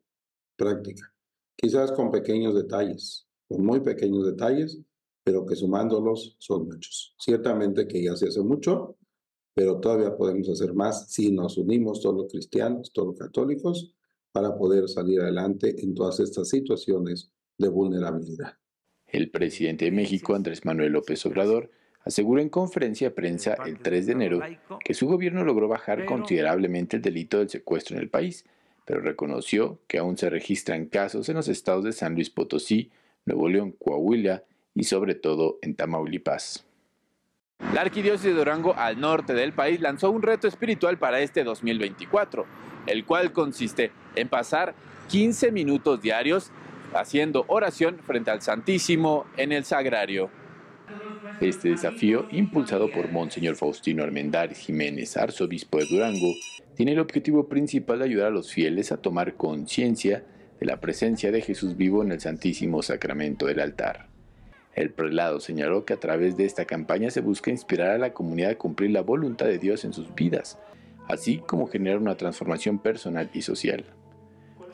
Práctica. 0.57 1.13
Quizás 1.55 1.91
con 1.91 2.11
pequeños 2.11 2.55
detalles, 2.55 3.27
con 3.47 3.65
muy 3.65 3.79
pequeños 3.79 4.25
detalles, 4.25 4.79
pero 5.23 5.45
que 5.45 5.55
sumándolos 5.55 6.35
son 6.39 6.65
muchos. 6.65 7.15
Ciertamente 7.19 7.87
que 7.87 8.03
ya 8.03 8.15
se 8.15 8.27
hace 8.27 8.41
mucho, 8.41 8.97
pero 9.55 9.79
todavía 9.79 10.15
podemos 10.15 10.49
hacer 10.49 10.73
más 10.73 11.11
si 11.11 11.31
nos 11.31 11.57
unimos 11.57 12.01
todos 12.01 12.15
los 12.15 12.31
cristianos, 12.31 12.91
todos 12.91 13.09
los 13.09 13.19
católicos, 13.19 13.93
para 14.33 14.57
poder 14.57 14.89
salir 14.89 15.21
adelante 15.21 15.75
en 15.81 15.93
todas 15.93 16.19
estas 16.19 16.49
situaciones 16.49 17.31
de 17.57 17.69
vulnerabilidad. 17.69 18.57
El 19.07 19.29
presidente 19.29 19.85
de 19.85 19.91
México, 19.91 20.33
Andrés 20.33 20.65
Manuel 20.65 20.91
López 20.91 21.23
Obrador, 21.27 21.69
aseguró 22.03 22.41
en 22.41 22.49
conferencia 22.49 23.09
de 23.09 23.15
prensa 23.15 23.55
el 23.65 23.79
3 23.79 24.07
de 24.07 24.11
enero 24.11 24.39
que 24.83 24.95
su 24.95 25.07
gobierno 25.07 25.45
logró 25.45 25.67
bajar 25.67 26.05
considerablemente 26.05 26.97
el 26.97 27.03
delito 27.03 27.37
del 27.37 27.49
secuestro 27.49 27.95
en 27.95 28.01
el 28.01 28.09
país, 28.09 28.43
pero 28.85 29.01
reconoció 29.01 29.79
que 29.87 29.99
aún 29.99 30.17
se 30.17 30.29
registran 30.29 30.87
casos 30.87 31.29
en 31.29 31.35
los 31.35 31.47
estados 31.47 31.85
de 31.85 31.93
San 31.93 32.15
Luis 32.15 32.31
Potosí, 32.31 32.91
Nuevo 33.25 33.47
León, 33.47 33.75
Coahuila 33.79 34.43
y 34.73 34.83
sobre 34.85 35.13
todo 35.13 35.59
en 35.61 35.75
Tamaulipas. 35.75 36.65
La 37.73 37.81
Arquidiócesis 37.81 38.31
de 38.31 38.37
Durango, 38.37 38.73
al 38.75 38.99
norte 38.99 39.33
del 39.33 39.53
país, 39.53 39.79
lanzó 39.79 40.09
un 40.09 40.23
reto 40.23 40.47
espiritual 40.47 40.97
para 40.97 41.21
este 41.21 41.43
2024, 41.43 42.45
el 42.87 43.05
cual 43.05 43.31
consiste 43.31 43.91
en 44.15 44.29
pasar 44.29 44.75
15 45.09 45.51
minutos 45.51 46.01
diarios 46.01 46.51
haciendo 46.93 47.45
oración 47.47 47.97
frente 48.05 48.31
al 48.31 48.41
Santísimo 48.41 49.25
en 49.37 49.51
el 49.51 49.65
Sagrario. 49.65 50.29
Este 51.41 51.69
desafío, 51.69 52.27
impulsado 52.31 52.89
por 52.91 53.11
Monseñor 53.11 53.55
Faustino 53.55 54.03
Armendáriz 54.03 54.59
Jiménez, 54.59 55.17
arzobispo 55.17 55.79
de 55.79 55.85
Durango, 55.85 56.33
tiene 56.75 56.93
el 56.93 56.99
objetivo 56.99 57.47
principal 57.47 57.99
de 57.99 58.05
ayudar 58.05 58.27
a 58.27 58.31
los 58.31 58.51
fieles 58.51 58.91
a 58.91 58.97
tomar 58.97 59.35
conciencia 59.35 60.23
de 60.59 60.65
la 60.65 60.79
presencia 60.79 61.31
de 61.31 61.41
Jesús 61.41 61.75
vivo 61.75 62.03
en 62.03 62.11
el 62.11 62.19
Santísimo 62.19 62.81
Sacramento 62.81 63.45
del 63.47 63.59
altar. 63.59 64.07
El 64.75 64.91
prelado 64.91 65.39
señaló 65.39 65.85
que 65.85 65.93
a 65.93 65.99
través 65.99 66.35
de 66.35 66.45
esta 66.45 66.65
campaña 66.65 67.11
se 67.11 67.21
busca 67.21 67.51
inspirar 67.51 67.91
a 67.91 67.97
la 67.97 68.13
comunidad 68.13 68.51
a 68.51 68.57
cumplir 68.57 68.91
la 68.91 69.01
voluntad 69.01 69.45
de 69.45 69.59
Dios 69.59 69.85
en 69.85 69.93
sus 69.93 70.13
vidas, 70.15 70.57
así 71.07 71.37
como 71.39 71.67
generar 71.67 71.99
una 71.99 72.17
transformación 72.17 72.79
personal 72.79 73.29
y 73.33 73.43
social. 73.43 73.85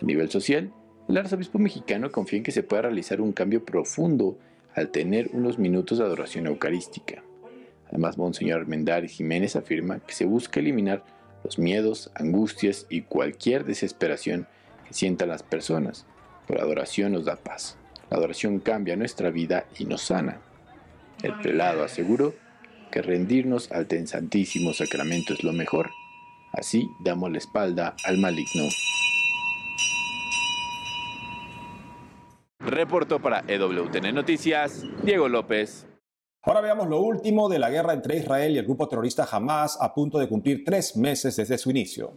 A 0.01 0.06
nivel 0.06 0.29
social, 0.29 0.72
el 1.08 1.18
arzobispo 1.18 1.60
mexicano 1.60 2.12
confía 2.12 2.38
en 2.38 2.44
que 2.44 2.51
se 2.51 2.63
pueda 2.63 2.84
realizar 2.84 3.20
un 3.20 3.34
cambio 3.34 3.65
profundo 3.65 4.38
al 4.75 4.89
tener 4.89 5.29
unos 5.34 5.60
minutos 5.60 5.98
de 5.98 6.06
adoración 6.06 6.48
eucarística. 6.48 7.24
Además, 7.89 8.18
Monseñor 8.18 8.62
Armendáriz 8.62 9.12
Jiménez 9.12 9.56
afirma 9.56 10.00
que 10.00 10.13
se 10.13 10.25
busca 10.25 10.60
eliminar 10.60 11.03
los 11.44 11.58
miedos, 11.58 12.12
angustias 12.15 12.86
y 12.89 13.01
cualquier 13.01 13.65
desesperación 13.65 14.48
que 14.88 14.94
sientan 14.94 15.29
las 15.29 15.44
personas. 15.44 16.06
Por 16.48 16.58
la 16.58 16.63
adoración 16.63 17.13
nos 17.13 17.25
da 17.25 17.36
paz. 17.36 17.77
La 18.10 18.18
adoración 18.18 18.60
cambia 18.60 18.96
nuestra 18.96 19.32
vida 19.32 19.65
y 19.77 19.86
nos 19.86 20.01
sana. 20.01 20.39
El 21.24 21.34
prelado 21.39 21.84
aseguró 21.84 22.34
que 22.91 23.01
rendirnos 23.01 23.72
al 23.72 23.88
Santísimo 24.08 24.74
Sacramento 24.74 25.34
es 25.34 25.44
lo 25.44 25.53
mejor. 25.53 25.91
Así 26.53 26.89
damos 27.03 27.32
la 27.32 27.38
espalda 27.38 27.96
al 28.06 28.18
maligno. 28.18 28.70
Reportó 32.70 33.20
para 33.20 33.44
EWTN 33.48 34.14
Noticias, 34.14 34.84
Diego 35.04 35.28
López. 35.28 35.88
Ahora 36.44 36.62
veamos 36.62 36.88
lo 36.88 37.02
último 37.02 37.50
de 37.50 37.58
la 37.58 37.72
guerra 37.72 37.94
entre 37.94 38.18
Israel 38.18 38.54
y 38.54 38.60
el 38.60 38.66
grupo 38.66 38.88
terrorista 38.88 39.28
Hamas 39.30 39.76
a 39.82 39.92
punto 39.92 40.20
de 40.20 40.30
cumplir 40.30 40.64
tres 40.64 40.96
meses 40.96 41.36
desde 41.36 41.58
su 41.58 41.72
inicio. 41.72 42.14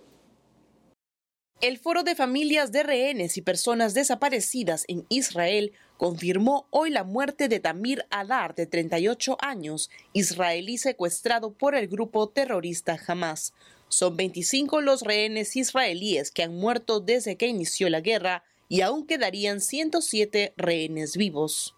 El 1.63 1.79
Foro 1.79 2.03
de 2.03 2.15
Familias 2.15 2.71
de 2.71 2.83
Rehenes 2.83 3.39
y 3.39 3.41
Personas 3.43 3.95
Desaparecidas 3.95 4.85
en 4.89 5.07
Israel 5.09 5.73
confirmó 5.97 6.67
hoy 6.69 6.91
la 6.91 7.05
muerte 7.05 7.49
de 7.49 7.59
Tamir 7.59 8.05
Adar, 8.11 8.55
de 8.55 8.67
38 8.67 9.39
años, 9.41 9.89
israelí 10.13 10.77
secuestrado 10.77 11.55
por 11.55 11.75
el 11.75 11.89
grupo 11.89 12.29
terrorista 12.29 12.99
Hamas. 13.07 13.55
Son 13.89 14.19
25 14.19 14.83
los 14.83 15.01
rehenes 15.01 15.57
israelíes 15.57 16.31
que 16.31 16.43
han 16.43 16.55
muerto 16.55 17.01
desde 17.01 17.37
que 17.37 17.47
inició 17.47 17.89
la 17.89 18.01
guerra 18.03 18.45
y 18.73 18.81
aún 18.81 19.07
quedarían 19.07 19.61
107 19.61 20.55
rehenes 20.57 21.19
vivos. 21.19 21.77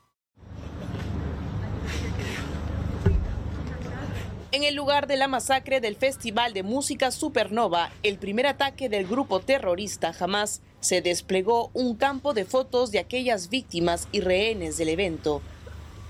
En 4.52 4.62
el 4.62 4.76
lugar 4.76 5.08
de 5.08 5.16
la 5.16 5.26
masacre 5.26 5.80
del 5.80 5.96
Festival 5.96 6.52
de 6.52 6.62
Música 6.62 7.10
Supernova, 7.10 7.90
el 8.04 8.18
primer 8.18 8.46
ataque 8.46 8.88
del 8.88 9.08
grupo 9.08 9.40
terrorista 9.40 10.12
jamás 10.12 10.62
se 10.78 11.02
desplegó 11.02 11.72
un 11.74 11.96
campo 11.96 12.32
de 12.32 12.44
fotos 12.44 12.92
de 12.92 13.00
aquellas 13.00 13.48
víctimas 13.48 14.06
y 14.12 14.20
rehenes 14.20 14.76
del 14.76 14.90
evento. 14.90 15.42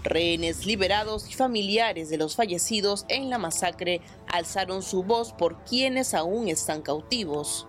Rehenes 0.03 0.67
liberados 0.67 1.31
y 1.31 1.33
familiares 1.33 2.11
de 2.11 2.19
los 2.19 2.37
fallecidos 2.37 3.07
en 3.09 3.31
la 3.31 3.39
masacre 3.39 4.03
alzaron 4.27 4.83
su 4.83 5.03
voz 5.03 5.33
por 5.33 5.65
quienes 5.65 6.13
aún 6.13 6.49
están 6.49 6.83
cautivos. 6.83 7.67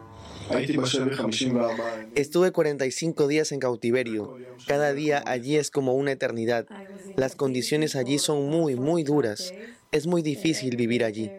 Estuve 2.16 2.52
45 2.52 3.28
días 3.28 3.52
en 3.52 3.60
cautiverio. 3.60 4.38
Cada 4.68 4.94
día 4.94 5.24
allí 5.26 5.58
es 5.58 5.72
como 5.72 5.94
una 5.94 6.12
eternidad. 6.12 6.68
Las 7.16 7.36
condiciones 7.36 7.96
allí 7.96 8.20
son 8.20 8.50
muy, 8.50 8.76
muy 8.76 9.04
duras. 9.04 9.54
Es 9.92 10.08
muy 10.08 10.22
difícil 10.22 10.76
vivir 10.76 11.04
allí. 11.04 11.32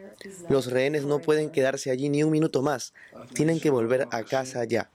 Los 0.49 0.71
rehenes 0.71 1.05
no 1.05 1.19
pueden 1.21 1.51
quedarse 1.51 1.91
allí 1.91 2.09
ni 2.09 2.23
un 2.23 2.31
minuto 2.31 2.63
más. 2.63 2.95
Tienen 3.33 3.61
que 3.61 3.71
volver 3.71 4.09
a 4.11 4.23
casa 4.25 4.65
ya. 4.65 4.91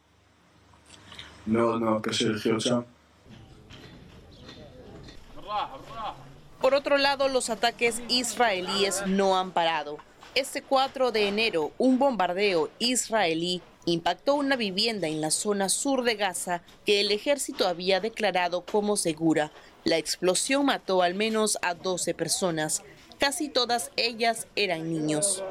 Por 6.61 6.75
otro 6.75 6.97
lado, 6.97 7.27
los 7.27 7.49
ataques 7.49 8.01
israelíes 8.07 9.05
no 9.07 9.37
han 9.37 9.51
parado. 9.51 9.97
Este 10.35 10.61
4 10.61 11.11
de 11.11 11.27
enero, 11.27 11.71
un 11.77 11.99
bombardeo 11.99 12.69
israelí 12.79 13.61
impactó 13.85 14.35
una 14.35 14.55
vivienda 14.55 15.07
en 15.07 15.21
la 15.21 15.31
zona 15.31 15.69
sur 15.69 16.03
de 16.03 16.15
Gaza 16.15 16.63
que 16.85 17.01
el 17.01 17.11
ejército 17.11 17.67
había 17.67 17.99
declarado 17.99 18.65
como 18.65 18.97
segura. 18.97 19.51
La 19.83 19.97
explosión 19.97 20.65
mató 20.65 21.01
al 21.01 21.15
menos 21.15 21.57
a 21.61 21.73
12 21.73 22.13
personas. 22.13 22.83
Casi 23.17 23.49
todas 23.49 23.91
ellas 23.97 24.47
eran 24.55 24.91
niños. 24.91 25.43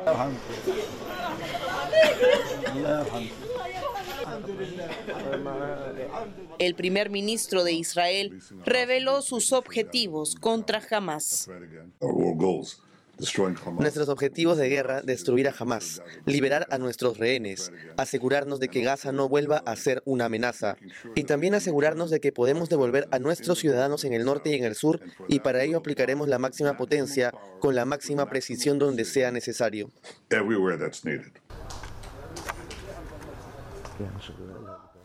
El 6.59 6.75
primer 6.75 7.11
ministro 7.11 7.65
de 7.65 7.73
Israel 7.73 8.41
reveló 8.65 9.23
sus 9.23 9.53
objetivos 9.53 10.35
contra 10.35 10.83
Hamas. 10.91 11.49
Nuestros 13.79 14.09
objetivos 14.09 14.57
de 14.57 14.69
guerra, 14.69 15.03
destruir 15.03 15.49
a 15.49 15.55
Hamas, 15.59 16.03
liberar 16.25 16.67
a 16.71 16.79
nuestros 16.79 17.19
rehenes, 17.19 17.73
asegurarnos 17.97 18.61
de 18.61 18.69
que 18.69 18.83
Gaza 18.83 19.13
no 19.13 19.29
vuelva 19.29 19.59
a 19.59 19.77
ser 19.77 20.03
una 20.07 20.27
amenaza 20.27 20.77
y 21.15 21.25
también 21.25 21.55
asegurarnos 21.55 22.11
de 22.11 22.21
que 22.21 22.33
podemos 22.33 22.69
devolver 22.69 23.09
a 23.11 23.19
nuestros 23.19 23.59
ciudadanos 23.59 24.05
en 24.05 24.15
el 24.15 24.25
norte 24.25 24.51
y 24.51 24.55
en 24.55 24.65
el 24.65 24.75
sur 24.75 25.01
y 25.29 25.41
para 25.41 25.63
ello 25.63 25.79
aplicaremos 25.79 26.29
la 26.29 26.39
máxima 26.39 26.77
potencia 26.77 27.33
con 27.61 27.75
la 27.75 27.85
máxima 27.85 28.29
precisión 28.31 28.79
donde 28.79 29.05
sea 29.05 29.31
necesario. 29.31 29.91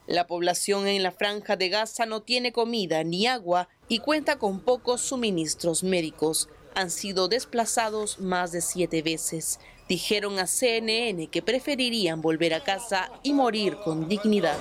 La 0.07 0.27
población 0.27 0.87
en 0.87 1.03
la 1.03 1.11
franja 1.11 1.55
de 1.55 1.69
Gaza 1.69 2.05
no 2.05 2.21
tiene 2.21 2.53
comida 2.53 3.03
ni 3.03 3.27
agua 3.27 3.67
y 3.87 3.99
cuenta 3.99 4.37
con 4.37 4.59
pocos 4.59 5.01
suministros 5.01 5.83
médicos 5.83 6.47
han 6.75 6.91
sido 6.91 7.27
desplazados 7.27 8.19
más 8.19 8.51
de 8.51 8.61
siete 8.61 9.01
veces. 9.01 9.59
Dijeron 9.87 10.39
a 10.39 10.47
CNN 10.47 11.27
que 11.27 11.41
preferirían 11.41 12.21
volver 12.21 12.53
a 12.53 12.63
casa 12.63 13.11
y 13.21 13.33
morir 13.33 13.77
con 13.83 14.07
dignidad. 14.07 14.57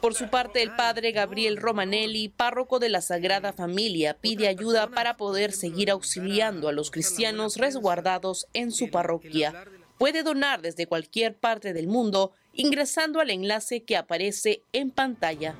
Por 0.00 0.14
su 0.14 0.28
parte, 0.28 0.60
el 0.62 0.74
padre 0.74 1.12
Gabriel 1.12 1.56
Romanelli, 1.56 2.28
párroco 2.28 2.80
de 2.80 2.88
la 2.88 3.00
Sagrada 3.00 3.52
Familia, 3.52 4.18
pide 4.20 4.48
ayuda 4.48 4.88
para 4.88 5.16
poder 5.16 5.52
seguir 5.52 5.90
auxiliando 5.90 6.68
a 6.68 6.72
los 6.72 6.90
cristianos 6.90 7.56
resguardados 7.56 8.48
en 8.54 8.72
su 8.72 8.90
parroquia. 8.90 9.54
Puede 9.98 10.24
donar 10.24 10.60
desde 10.60 10.86
cualquier 10.86 11.36
parte 11.36 11.72
del 11.72 11.86
mundo 11.86 12.32
ingresando 12.54 13.20
al 13.20 13.30
enlace 13.30 13.84
que 13.84 13.96
aparece 13.96 14.62
en 14.72 14.90
pantalla. 14.90 15.54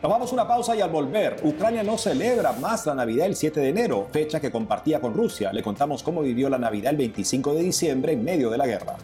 Tomamos 0.00 0.32
una 0.32 0.46
pausa 0.46 0.76
y 0.76 0.80
al 0.80 0.90
volver, 0.90 1.40
Ucrania 1.42 1.82
no 1.82 1.98
celebra 1.98 2.52
más 2.52 2.86
la 2.86 2.94
Navidad 2.94 3.26
el 3.26 3.34
7 3.34 3.58
de 3.58 3.68
enero, 3.70 4.06
fecha 4.12 4.38
que 4.38 4.48
compartía 4.48 5.00
con 5.00 5.12
Rusia. 5.12 5.52
Le 5.52 5.60
contamos 5.60 6.04
cómo 6.04 6.22
vivió 6.22 6.48
la 6.48 6.56
Navidad 6.56 6.92
el 6.92 6.98
25 6.98 7.54
de 7.54 7.62
diciembre 7.62 8.12
en 8.12 8.22
medio 8.22 8.48
de 8.48 8.58
la 8.58 8.66
guerra. 8.68 8.94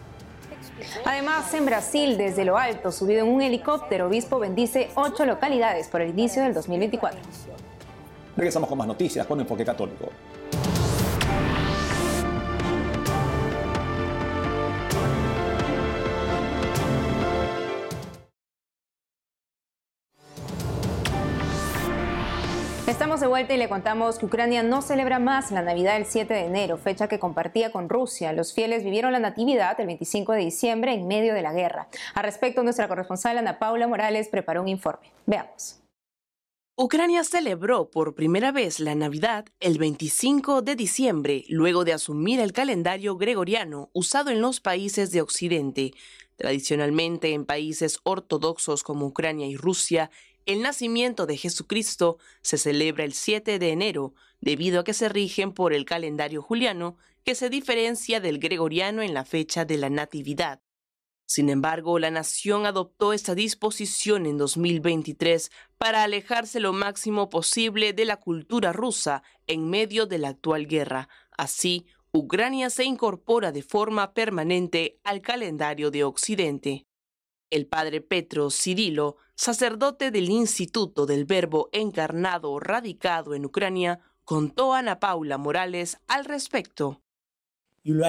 Además, 1.03 1.53
en 1.53 1.65
Brasil, 1.65 2.17
desde 2.17 2.45
lo 2.45 2.57
alto, 2.57 2.93
subido 2.93 3.25
en 3.25 3.27
un 3.27 3.41
helicóptero, 3.41 4.07
obispo 4.07 4.39
bendice 4.39 4.89
ocho 4.95 5.25
localidades 5.25 5.89
por 5.89 5.99
el 5.99 6.11
inicio 6.11 6.43
del 6.43 6.53
2024. 6.53 7.19
Regresamos 8.37 8.69
con 8.69 8.77
más 8.77 8.87
noticias 8.87 9.27
con 9.27 9.41
Enfoque 9.41 9.65
Católico. 9.65 10.09
Estamos 22.87 23.19
de 23.19 23.25
vuelta 23.25 23.51
y 23.51 23.57
le 23.57 23.67
contamos 23.67 24.19
que 24.19 24.27
Ucrania 24.27 24.61
no 24.61 24.83
celebra 24.83 25.17
más 25.17 25.49
la 25.49 25.63
Navidad 25.63 25.97
el 25.97 26.05
7 26.05 26.31
de 26.31 26.45
enero, 26.45 26.77
fecha 26.77 27.07
que 27.07 27.17
compartía 27.17 27.71
con 27.71 27.89
Rusia. 27.89 28.31
Los 28.31 28.53
fieles 28.53 28.83
vivieron 28.83 29.11
la 29.11 29.17
Natividad 29.17 29.79
el 29.79 29.87
25 29.87 30.33
de 30.33 30.41
diciembre 30.41 30.93
en 30.93 31.07
medio 31.07 31.33
de 31.33 31.41
la 31.41 31.51
guerra. 31.51 31.87
Al 32.13 32.23
respecto, 32.23 32.61
nuestra 32.61 32.87
corresponsal 32.87 33.39
Ana 33.39 33.57
Paula 33.57 33.87
Morales 33.87 34.27
preparó 34.27 34.61
un 34.61 34.67
informe. 34.67 35.11
Veamos. 35.25 35.81
Ucrania 36.77 37.23
celebró 37.23 37.89
por 37.89 38.13
primera 38.13 38.51
vez 38.51 38.79
la 38.79 38.93
Navidad 38.93 39.45
el 39.59 39.79
25 39.79 40.61
de 40.61 40.75
diciembre, 40.75 41.43
luego 41.49 41.85
de 41.85 41.93
asumir 41.93 42.39
el 42.39 42.53
calendario 42.53 43.17
gregoriano 43.17 43.89
usado 43.93 44.29
en 44.29 44.41
los 44.41 44.59
países 44.59 45.09
de 45.09 45.21
Occidente. 45.21 45.93
Tradicionalmente 46.35 47.33
en 47.33 47.45
países 47.45 47.99
ortodoxos 48.03 48.83
como 48.83 49.07
Ucrania 49.07 49.47
y 49.47 49.55
Rusia, 49.55 50.11
el 50.45 50.61
nacimiento 50.61 51.25
de 51.25 51.37
Jesucristo 51.37 52.17
se 52.41 52.57
celebra 52.57 53.03
el 53.03 53.13
7 53.13 53.59
de 53.59 53.69
enero, 53.69 54.13
debido 54.41 54.81
a 54.81 54.83
que 54.83 54.93
se 54.93 55.09
rigen 55.09 55.51
por 55.53 55.73
el 55.73 55.85
calendario 55.85 56.41
juliano, 56.41 56.97
que 57.23 57.35
se 57.35 57.49
diferencia 57.49 58.19
del 58.19 58.39
gregoriano 58.39 59.01
en 59.01 59.13
la 59.13 59.25
fecha 59.25 59.65
de 59.65 59.77
la 59.77 59.89
Natividad. 59.89 60.61
Sin 61.27 61.49
embargo, 61.49 61.97
la 61.97 62.11
nación 62.11 62.67
adoptó 62.67 63.11
esta 63.11 63.33
disposición 63.33 64.27
en 64.27 64.37
2023 64.37 65.51
para 65.79 66.03
alejarse 66.03 66.59
lo 66.59 66.71
máximo 66.71 67.29
posible 67.29 67.93
de 67.93 68.05
la 68.05 68.17
cultura 68.17 68.71
rusa 68.71 69.23
en 69.47 69.67
medio 69.67 70.05
de 70.05 70.19
la 70.19 70.29
actual 70.29 70.67
guerra. 70.67 71.09
Así, 71.31 71.87
Ucrania 72.11 72.69
se 72.69 72.83
incorpora 72.83 73.51
de 73.51 73.63
forma 73.63 74.13
permanente 74.13 74.99
al 75.03 75.21
calendario 75.21 75.89
de 75.89 76.03
Occidente. 76.03 76.85
El 77.49 77.67
padre 77.67 78.01
Petro 78.01 78.49
Cirilo, 78.49 79.17
sacerdote 79.35 80.11
del 80.11 80.29
Instituto 80.29 81.05
del 81.05 81.25
Verbo 81.25 81.69
Encarnado 81.71 82.59
radicado 82.59 83.35
en 83.35 83.45
Ucrania, 83.45 83.99
contó 84.23 84.73
a 84.73 84.79
Ana 84.79 84.99
Paula 84.99 85.37
Morales 85.37 85.97
al 86.07 86.25
respecto. 86.25 87.01
El 87.83 88.01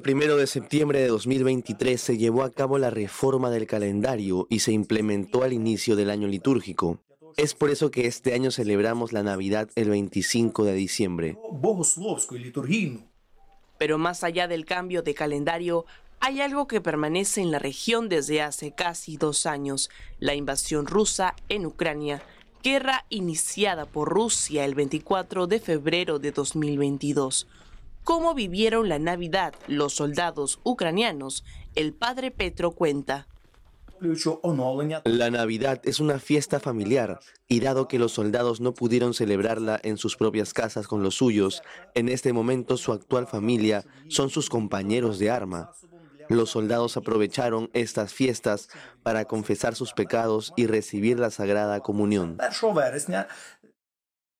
primero 0.00 0.36
de 0.38 0.46
septiembre 0.46 1.00
de 1.00 1.08
2023 1.08 2.00
se 2.00 2.16
llevó 2.16 2.42
a 2.42 2.50
cabo 2.50 2.78
la 2.78 2.88
reforma 2.88 3.50
del 3.50 3.66
calendario 3.66 4.46
y 4.48 4.60
se 4.60 4.72
implementó 4.72 5.42
al 5.42 5.52
inicio 5.52 5.94
del 5.94 6.08
año 6.08 6.26
litúrgico. 6.26 7.00
Es 7.36 7.52
por 7.52 7.68
eso 7.68 7.90
que 7.90 8.06
este 8.06 8.32
año 8.32 8.50
celebramos 8.50 9.12
la 9.12 9.22
Navidad 9.22 9.68
el 9.74 9.90
25 9.90 10.64
de 10.64 10.72
diciembre. 10.72 11.36
Pero 13.76 13.98
más 13.98 14.24
allá 14.24 14.48
del 14.48 14.64
cambio 14.64 15.02
de 15.02 15.14
calendario, 15.14 15.84
hay 16.26 16.40
algo 16.40 16.66
que 16.66 16.80
permanece 16.80 17.42
en 17.42 17.50
la 17.50 17.58
región 17.58 18.08
desde 18.08 18.40
hace 18.40 18.72
casi 18.72 19.18
dos 19.18 19.44
años, 19.44 19.90
la 20.20 20.34
invasión 20.34 20.86
rusa 20.86 21.36
en 21.50 21.66
Ucrania 21.66 22.22
guerra 22.62 23.04
iniciada 23.10 23.84
por 23.84 24.08
Rusia 24.08 24.64
el 24.64 24.74
24 24.74 25.46
de 25.46 25.60
febrero 25.60 26.18
de 26.18 26.32
2022. 26.32 27.46
¿Cómo 28.04 28.32
vivieron 28.32 28.88
la 28.88 28.98
Navidad 28.98 29.52
los 29.66 29.92
soldados 29.92 30.60
ucranianos? 30.64 31.44
El 31.74 31.92
padre 31.92 32.30
Petro 32.30 32.70
cuenta. 32.70 33.26
La 35.04 35.30
Navidad 35.30 35.82
es 35.84 36.00
una 36.00 36.18
fiesta 36.18 36.58
familiar 36.58 37.20
y 37.48 37.60
dado 37.60 37.86
que 37.86 37.98
los 37.98 38.12
soldados 38.12 38.62
no 38.62 38.72
pudieron 38.72 39.12
celebrarla 39.12 39.78
en 39.82 39.98
sus 39.98 40.16
propias 40.16 40.54
casas 40.54 40.86
con 40.86 41.02
los 41.02 41.16
suyos, 41.16 41.62
en 41.94 42.08
este 42.08 42.32
momento 42.32 42.78
su 42.78 42.92
actual 42.92 43.26
familia 43.26 43.84
son 44.08 44.30
sus 44.30 44.48
compañeros 44.48 45.18
de 45.18 45.30
arma. 45.30 45.70
Los 46.28 46.50
soldados 46.50 46.96
aprovecharon 46.96 47.70
estas 47.72 48.12
fiestas 48.12 48.68
para 49.02 49.24
confesar 49.24 49.74
sus 49.74 49.92
pecados 49.92 50.52
y 50.56 50.66
recibir 50.66 51.18
la 51.18 51.30
Sagrada 51.30 51.80
Comunión. 51.80 52.38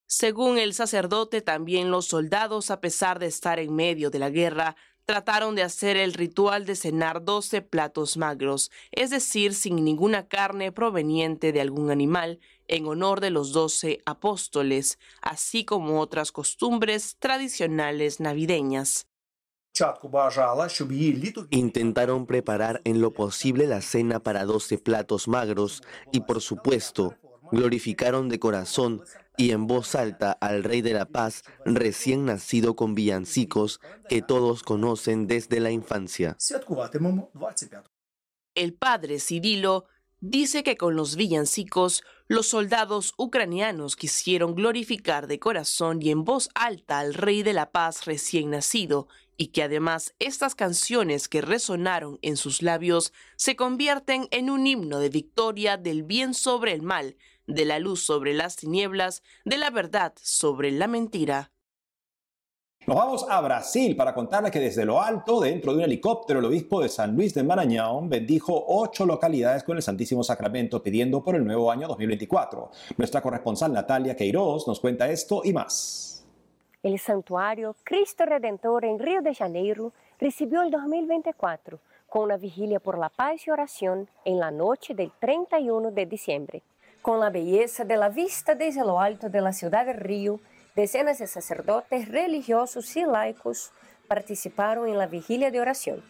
Según 0.06 0.58
el 0.58 0.74
sacerdote, 0.74 1.40
también 1.40 1.90
los 1.90 2.06
soldados, 2.06 2.70
a 2.70 2.80
pesar 2.80 3.18
de 3.18 3.26
estar 3.26 3.58
en 3.58 3.74
medio 3.74 4.10
de 4.10 4.18
la 4.18 4.30
guerra, 4.30 4.76
trataron 5.06 5.54
de 5.54 5.62
hacer 5.62 5.96
el 5.96 6.14
ritual 6.14 6.64
de 6.66 6.76
cenar 6.76 7.24
12 7.24 7.62
platos 7.62 8.16
magros, 8.16 8.70
es 8.90 9.10
decir, 9.10 9.54
sin 9.54 9.84
ninguna 9.84 10.28
carne 10.28 10.72
proveniente 10.72 11.52
de 11.52 11.60
algún 11.60 11.90
animal, 11.90 12.40
en 12.68 12.86
honor 12.86 13.20
de 13.20 13.30
los 13.30 13.52
doce 13.52 14.00
apóstoles, 14.06 14.98
así 15.20 15.64
como 15.64 16.00
otras 16.00 16.32
costumbres 16.32 17.16
tradicionales 17.18 18.20
navideñas. 18.20 19.06
Intentaron 21.50 22.26
preparar 22.26 22.80
en 22.84 23.00
lo 23.00 23.12
posible 23.12 23.66
la 23.66 23.80
cena 23.80 24.20
para 24.20 24.44
12 24.44 24.78
platos 24.78 25.26
magros 25.26 25.82
y 26.12 26.20
por 26.20 26.40
supuesto 26.40 27.16
glorificaron 27.50 28.28
de 28.28 28.38
corazón 28.38 29.02
y 29.36 29.50
en 29.50 29.66
voz 29.66 29.96
alta 29.96 30.32
al 30.32 30.62
Rey 30.62 30.80
de 30.80 30.92
la 30.92 31.06
Paz 31.06 31.42
recién 31.64 32.24
nacido 32.24 32.76
con 32.76 32.94
villancicos 32.94 33.80
que 34.08 34.22
todos 34.22 34.62
conocen 34.62 35.26
desde 35.26 35.58
la 35.58 35.72
infancia. 35.72 36.36
El 38.54 38.74
padre 38.74 39.18
Cirilo 39.18 39.86
dice 40.20 40.62
que 40.62 40.76
con 40.76 40.94
los 40.94 41.16
villancicos 41.16 42.04
los 42.28 42.46
soldados 42.46 43.12
ucranianos 43.18 43.96
quisieron 43.96 44.54
glorificar 44.54 45.26
de 45.26 45.38
corazón 45.38 46.00
y 46.00 46.10
en 46.10 46.24
voz 46.24 46.48
alta 46.54 47.00
al 47.00 47.14
Rey 47.14 47.42
de 47.42 47.52
la 47.52 47.72
Paz 47.72 48.06
recién 48.06 48.50
nacido 48.50 49.08
y 49.36 49.48
que 49.48 49.62
además 49.62 50.14
estas 50.18 50.54
canciones 50.54 51.28
que 51.28 51.40
resonaron 51.40 52.18
en 52.22 52.36
sus 52.36 52.62
labios 52.62 53.12
se 53.36 53.56
convierten 53.56 54.28
en 54.30 54.50
un 54.50 54.66
himno 54.66 54.98
de 54.98 55.08
victoria 55.08 55.76
del 55.76 56.02
bien 56.02 56.34
sobre 56.34 56.72
el 56.72 56.82
mal, 56.82 57.16
de 57.46 57.64
la 57.64 57.78
luz 57.78 58.00
sobre 58.00 58.34
las 58.34 58.56
tinieblas, 58.56 59.22
de 59.44 59.58
la 59.58 59.70
verdad 59.70 60.14
sobre 60.20 60.70
la 60.70 60.86
mentira. 60.86 61.50
Nos 62.86 62.98
vamos 62.98 63.24
a 63.30 63.40
Brasil 63.40 63.96
para 63.96 64.12
contarles 64.12 64.52
que 64.52 64.60
desde 64.60 64.84
lo 64.84 65.00
alto, 65.00 65.40
dentro 65.40 65.72
de 65.72 65.78
un 65.78 65.84
helicóptero, 65.84 66.40
el 66.40 66.44
obispo 66.44 66.82
de 66.82 66.90
San 66.90 67.16
Luis 67.16 67.32
de 67.32 67.42
Maranhão 67.42 68.06
bendijo 68.10 68.62
ocho 68.68 69.06
localidades 69.06 69.64
con 69.64 69.78
el 69.78 69.82
Santísimo 69.82 70.22
Sacramento 70.22 70.82
pidiendo 70.82 71.24
por 71.24 71.34
el 71.34 71.46
nuevo 71.46 71.72
año 71.72 71.88
2024. 71.88 72.70
Nuestra 72.98 73.22
corresponsal 73.22 73.72
Natalia 73.72 74.14
Queiroz 74.14 74.68
nos 74.68 74.80
cuenta 74.80 75.08
esto 75.08 75.40
y 75.42 75.54
más. 75.54 76.13
El 76.84 76.98
santuario 76.98 77.74
Cristo 77.82 78.26
Redentor 78.26 78.84
en 78.84 78.98
Río 78.98 79.22
de 79.22 79.34
Janeiro 79.34 79.94
recibió 80.20 80.60
el 80.60 80.70
2024 80.70 81.78
con 82.10 82.24
una 82.24 82.36
vigilia 82.36 82.78
por 82.78 82.98
la 82.98 83.08
paz 83.08 83.46
y 83.46 83.50
oración 83.50 84.06
en 84.26 84.38
la 84.38 84.50
noche 84.50 84.92
del 84.92 85.10
31 85.18 85.92
de 85.92 86.04
diciembre. 86.04 86.62
Con 87.00 87.20
la 87.20 87.30
belleza 87.30 87.86
de 87.86 87.96
la 87.96 88.10
vista 88.10 88.54
desde 88.54 88.82
lo 88.82 89.00
alto 89.00 89.30
de 89.30 89.40
la 89.40 89.54
ciudad 89.54 89.86
de 89.86 89.94
Río, 89.94 90.40
decenas 90.76 91.20
de 91.20 91.26
sacerdotes 91.26 92.06
religiosos 92.06 92.94
y 92.96 93.04
laicos 93.06 93.72
participaron 94.06 94.86
en 94.86 94.98
la 94.98 95.06
vigilia 95.06 95.50
de 95.50 95.62
oración. 95.62 96.04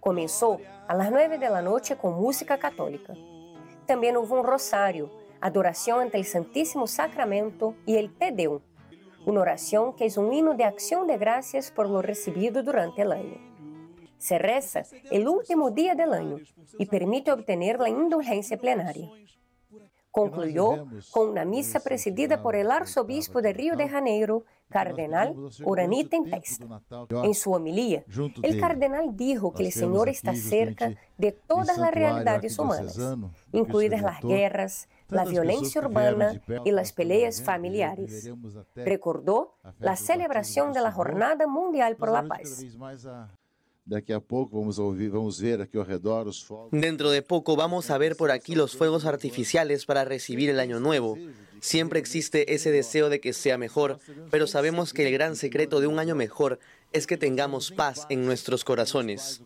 Comenzó 0.00 0.58
a 0.88 0.94
las 0.94 1.10
9 1.10 1.36
de 1.36 1.50
la 1.50 1.60
noche 1.60 1.98
con 1.98 2.14
música 2.14 2.56
católica. 2.56 3.12
También 3.84 4.16
hubo 4.16 4.40
un 4.40 4.46
rosario 4.46 5.21
adoración 5.42 6.00
ante 6.00 6.16
el 6.16 6.24
Santísimo 6.24 6.86
Sacramento 6.86 7.74
y 7.84 7.96
el 7.96 8.14
Te 8.14 8.30
Deum, 8.30 8.60
una 9.26 9.40
oración 9.40 9.94
que 9.94 10.06
es 10.06 10.16
un 10.16 10.32
himno 10.32 10.54
de 10.54 10.64
acción 10.64 11.06
de 11.06 11.18
gracias 11.18 11.70
por 11.70 11.90
lo 11.90 12.00
recibido 12.00 12.62
durante 12.62 13.02
el 13.02 13.12
año. 13.12 13.38
Se 14.18 14.38
reza 14.38 14.84
el 15.10 15.26
último 15.28 15.72
día 15.72 15.96
del 15.96 16.12
año 16.12 16.38
y 16.78 16.86
permite 16.86 17.32
obtener 17.32 17.80
la 17.80 17.88
indulgencia 17.88 18.56
plenaria. 18.56 19.10
Concluyó 20.12 20.86
con 21.10 21.30
una 21.30 21.46
misa 21.46 21.80
presidida 21.80 22.42
por 22.42 22.54
el 22.54 22.70
arzobispo 22.70 23.40
de 23.40 23.54
Río 23.54 23.76
de 23.76 23.88
Janeiro, 23.88 24.44
cardenal 24.68 25.34
Urani 25.64 26.04
Tempesta. 26.04 26.82
En 27.24 27.34
su 27.34 27.52
homilía, 27.52 28.04
el 28.42 28.60
cardenal 28.60 29.16
dijo 29.16 29.52
que 29.54 29.64
el 29.64 29.72
Señor 29.72 30.10
está 30.10 30.34
cerca 30.34 30.92
de 31.16 31.32
todas 31.32 31.78
las 31.78 31.92
realidades 31.92 32.58
humanas, 32.58 32.98
incluidas 33.52 34.02
las 34.02 34.20
guerras, 34.20 34.88
la 35.08 35.24
violencia 35.24 35.80
urbana 35.80 36.42
y 36.64 36.70
las 36.72 36.92
peleas 36.92 37.42
familiares. 37.42 38.30
Recordó 38.74 39.54
la 39.78 39.96
celebración 39.96 40.72
de 40.72 40.80
la 40.82 40.92
Jornada 40.92 41.46
Mundial 41.46 41.96
por 41.96 42.12
la 42.12 42.26
Paz. 42.26 42.64
Dentro 46.70 47.10
de 47.10 47.22
poco 47.22 47.56
vamos 47.56 47.90
a 47.90 47.98
ver 47.98 48.16
por 48.16 48.30
aquí 48.30 48.54
los 48.54 48.76
fuegos 48.76 49.04
artificiales 49.04 49.86
para 49.86 50.04
recibir 50.04 50.50
el 50.50 50.60
año 50.60 50.78
nuevo. 50.78 51.18
Siempre 51.60 51.98
existe 51.98 52.54
ese 52.54 52.70
deseo 52.70 53.08
de 53.08 53.20
que 53.20 53.32
sea 53.32 53.58
mejor, 53.58 53.98
pero 54.30 54.46
sabemos 54.46 54.92
que 54.92 55.06
el 55.06 55.12
gran 55.12 55.36
secreto 55.36 55.80
de 55.80 55.88
un 55.88 55.98
año 55.98 56.14
mejor 56.14 56.60
es 56.92 57.06
que 57.06 57.16
tengamos 57.16 57.72
paz 57.72 58.06
en 58.08 58.24
nuestros 58.24 58.64
corazones. 58.64 59.42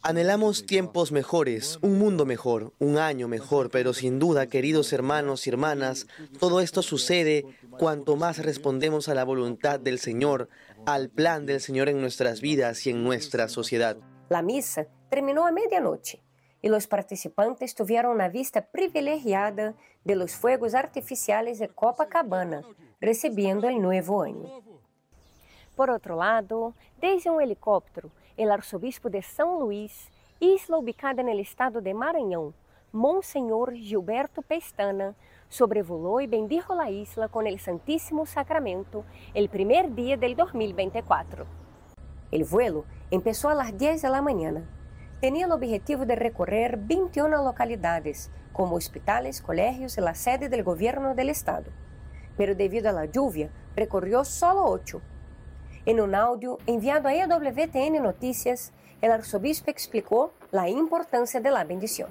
Anhelamos 0.00 0.64
tiempos 0.64 1.10
mejores, 1.10 1.78
un 1.82 1.98
mundo 1.98 2.24
mejor, 2.24 2.72
un 2.78 2.98
año 2.98 3.26
mejor, 3.26 3.68
pero 3.68 3.92
sin 3.92 4.20
duda, 4.20 4.46
queridos 4.46 4.92
hermanos 4.92 5.46
y 5.46 5.50
hermanas, 5.50 6.06
todo 6.38 6.60
esto 6.60 6.82
sucede 6.82 7.44
cuanto 7.78 8.14
más 8.14 8.38
respondemos 8.38 9.08
a 9.08 9.14
la 9.14 9.24
voluntad 9.24 9.80
del 9.80 9.98
Señor, 9.98 10.48
al 10.86 11.10
plan 11.10 11.46
del 11.46 11.60
Señor 11.60 11.88
en 11.88 12.00
nuestras 12.00 12.40
vidas 12.40 12.86
y 12.86 12.90
en 12.90 13.04
nuestra 13.04 13.48
sociedad. 13.48 13.96
La 14.28 14.42
misa 14.42 14.86
terminó 15.10 15.46
a 15.46 15.52
medianoche 15.52 16.22
y 16.60 16.68
los 16.68 16.86
participantes 16.86 17.74
tuvieron 17.74 18.12
una 18.12 18.28
vista 18.28 18.66
privilegiada 18.66 19.74
de 20.04 20.16
los 20.16 20.32
fuegos 20.32 20.74
artificiales 20.74 21.58
de 21.58 21.68
Copacabana, 21.68 22.62
recibiendo 23.00 23.68
el 23.68 23.80
nuevo 23.80 24.22
año. 24.22 24.62
Por 25.76 25.90
otro 25.90 26.16
lado, 26.16 26.74
desde 27.00 27.30
un 27.30 27.40
helicóptero, 27.40 28.10
el 28.36 28.50
arzobispo 28.50 29.08
de 29.08 29.20
São 29.20 29.60
Luís 29.60 30.08
isla 30.40 30.78
ubicada 30.78 31.20
en 31.20 31.28
el 31.28 31.40
estado 31.40 31.80
de 31.80 31.94
Maranhão, 31.94 32.52
Monseñor 32.92 33.74
Gilberto 33.74 34.42
Pestana 34.42 35.14
sobrevoló 35.48 36.20
y 36.20 36.26
bendijo 36.26 36.74
la 36.74 36.90
isla 36.90 37.28
con 37.28 37.46
el 37.46 37.58
Santísimo 37.58 38.26
Sacramento 38.26 39.04
el 39.34 39.48
primer 39.48 39.94
día 39.94 40.16
del 40.16 40.36
2024. 40.36 41.46
El 42.30 42.44
vuelo 42.44 42.84
empezó 43.10 43.48
a 43.48 43.54
las 43.54 43.76
10 43.76 44.02
de 44.02 44.08
la 44.10 44.22
mañana. 44.22 44.62
Tenía 45.20 45.46
el 45.46 45.52
objetivo 45.52 46.04
de 46.04 46.14
recorrer 46.14 46.76
21 46.76 47.42
localidades, 47.42 48.30
como 48.52 48.76
hospitales, 48.76 49.40
colegios 49.40 49.96
y 49.96 50.00
la 50.00 50.14
sede 50.14 50.48
del 50.48 50.62
gobierno 50.62 51.14
del 51.14 51.30
estado. 51.30 51.70
Pero 52.36 52.54
debido 52.54 52.90
a 52.90 52.92
la 52.92 53.06
lluvia, 53.06 53.50
recorrió 53.74 54.24
solo 54.24 54.64
8. 54.64 55.00
En 55.86 56.00
un 56.00 56.14
audio 56.14 56.58
enviado 56.66 57.08
a 57.08 57.14
EWTN 57.14 58.02
Noticias, 58.02 58.72
el 59.00 59.10
arzobispo 59.10 59.70
explicó 59.70 60.32
la 60.50 60.68
importancia 60.68 61.40
de 61.40 61.50
la 61.50 61.64
bendición. 61.64 62.10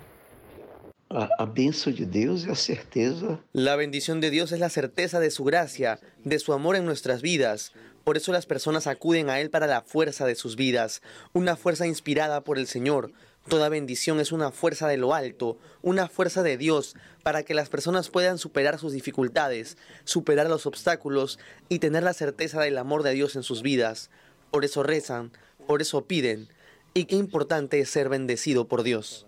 A, 1.10 1.46
de 1.46 2.56
certeza. 2.56 3.40
La 3.54 3.76
bendición 3.76 4.20
de 4.20 4.30
Dios 4.30 4.52
es 4.52 4.60
la 4.60 4.70
certeza 4.70 5.20
de 5.20 5.32
su 5.32 5.44
gracia, 5.44 6.00
de 6.24 6.40
su 6.40 6.54
amor 6.54 6.76
en 6.76 6.86
nuestras 6.86 7.22
vidas. 7.22 7.72
Por 8.04 8.18
eso 8.18 8.32
las 8.32 8.46
personas 8.46 8.88
acuden 8.88 9.30
a 9.30 9.40
Él 9.40 9.50
para 9.50 9.68
la 9.68 9.82
fuerza 9.82 10.26
de 10.26 10.36
sus 10.36 10.56
vidas, 10.56 11.02
una 11.34 11.56
fuerza 11.56 11.88
inspirada 11.88 12.42
por 12.42 12.58
el 12.58 12.68
Señor. 12.68 13.12
Toda 13.48 13.70
bendición 13.70 14.20
es 14.20 14.32
una 14.32 14.52
fuerza 14.52 14.88
de 14.88 14.98
lo 14.98 15.14
alto, 15.14 15.58
una 15.82 16.08
fuerza 16.08 16.44
de 16.44 16.58
Dios, 16.58 16.96
para 17.24 17.44
que 17.44 17.54
las 17.54 17.70
personas 17.70 18.10
puedan 18.10 18.38
superar 18.38 18.78
sus 18.78 18.92
dificultades, 18.92 19.78
superar 20.04 20.50
los 20.50 20.66
obstáculos 20.66 21.40
y 21.70 21.80
tener 21.80 22.04
la 22.04 22.14
certeza 22.14 22.62
del 22.62 22.78
amor 22.78 23.04
de 23.04 23.14
Dios 23.14 23.36
en 23.36 23.44
sus 23.44 23.62
vidas. 23.62 24.10
Por 24.52 24.66
eso 24.66 24.84
rezan, 24.84 25.32
por 25.66 25.82
eso 25.82 26.06
piden. 26.06 26.50
Y 26.94 27.06
qué 27.06 27.16
importante 27.16 27.80
es 27.80 27.90
ser 27.90 28.10
bendecido 28.10 28.68
por 28.68 28.84
Dios. 28.84 29.26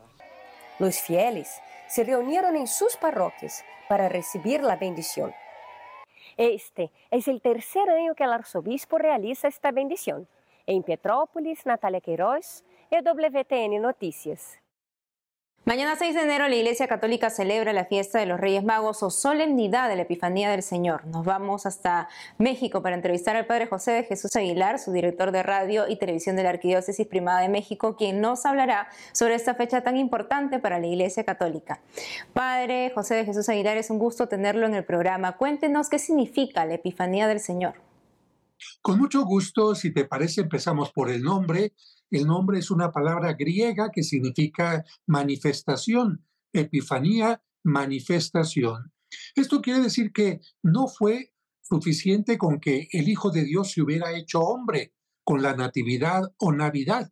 Los 0.80 0.98
fieles 1.00 1.50
se 1.90 2.04
reunieron 2.04 2.56
en 2.56 2.68
sus 2.68 2.96
parroquias 2.96 3.66
para 3.88 4.08
recibir 4.08 4.62
la 4.62 4.76
bendición. 4.76 5.34
Este 6.38 6.92
es 7.12 7.28
el 7.28 7.42
tercer 7.42 7.90
año 7.90 8.14
que 8.16 8.24
el 8.24 8.32
arzobispo 8.32 8.98
realiza 8.98 9.48
esta 9.48 9.72
bendición. 9.72 10.28
En 10.68 10.84
Petrópolis, 10.84 11.66
Natalia 11.66 12.00
Queiroz, 12.00 12.64
EWTN 12.92 13.82
Noticias. 13.82 14.59
Mañana 15.66 15.96
6 15.96 16.16
de 16.16 16.22
enero 16.22 16.48
la 16.48 16.56
Iglesia 16.56 16.88
Católica 16.88 17.30
celebra 17.30 17.74
la 17.74 17.86
fiesta 17.86 18.18
de 18.18 18.26
los 18.26 18.40
Reyes 18.40 18.64
Magos 18.64 19.04
o 19.04 19.12
solemnidad 19.12 19.90
de 19.90 19.98
la 19.98 20.02
Epifanía 20.04 20.50
del 20.50 20.64
Señor. 20.64 21.06
Nos 21.06 21.26
vamos 21.26 21.66
hasta 21.66 22.08
México 22.38 22.82
para 22.82 22.96
entrevistar 22.96 23.36
al 23.36 23.46
Padre 23.46 23.68
José 23.68 23.92
de 23.92 24.04
Jesús 24.04 24.36
Aguilar, 24.36 24.80
su 24.80 24.92
director 24.92 25.32
de 25.32 25.44
radio 25.44 25.88
y 25.88 25.98
televisión 25.98 26.38
de 26.38 26.44
la 26.44 26.50
Arquidiócesis 26.50 27.06
Primada 27.06 27.42
de 27.42 27.50
México, 27.50 27.98
quien 27.98 28.20
nos 28.22 28.46
hablará 28.46 28.88
sobre 29.12 29.36
esta 29.36 29.54
fecha 29.54 29.82
tan 29.82 29.98
importante 29.98 30.60
para 30.60 30.80
la 30.80 30.88
Iglesia 30.88 31.24
Católica. 31.24 31.82
Padre 32.34 32.92
José 32.96 33.16
de 33.16 33.26
Jesús 33.26 33.48
Aguilar, 33.50 33.78
es 33.78 33.92
un 33.92 34.00
gusto 34.00 34.28
tenerlo 34.28 34.66
en 34.66 34.74
el 34.74 34.86
programa. 34.86 35.38
Cuéntenos 35.38 35.90
qué 35.90 36.00
significa 36.00 36.66
la 36.66 36.76
Epifanía 36.76 37.28
del 37.28 37.42
Señor. 37.42 37.76
Con 38.82 38.98
mucho 38.98 39.24
gusto, 39.24 39.76
si 39.76 39.94
te 39.94 40.06
parece, 40.06 40.42
empezamos 40.42 40.92
por 40.92 41.10
el 41.12 41.22
nombre. 41.22 41.74
El 42.12 42.26
nombre 42.26 42.60
es 42.60 42.72
una 42.72 42.92
palabra 42.92 43.34
griega 43.34 43.92
que 43.92 44.04
significa 44.04 44.84
manifestación, 45.06 46.26
epifanía, 46.54 47.44
manifestación. 47.64 48.94
Esto 49.36 49.62
quiere 49.62 49.82
decir 49.82 50.12
que 50.12 50.40
no 50.64 50.88
fue 50.88 51.34
suficiente 51.62 52.38
con 52.38 52.60
que 52.60 52.88
el 52.92 53.10
Hijo 53.10 53.32
de 53.32 53.44
Dios 53.44 53.72
se 53.72 53.82
hubiera 53.82 54.18
hecho 54.18 54.40
hombre 54.42 54.94
con 55.24 55.42
la 55.44 55.56
natividad 55.56 56.24
o 56.38 56.52
navidad. 56.52 57.12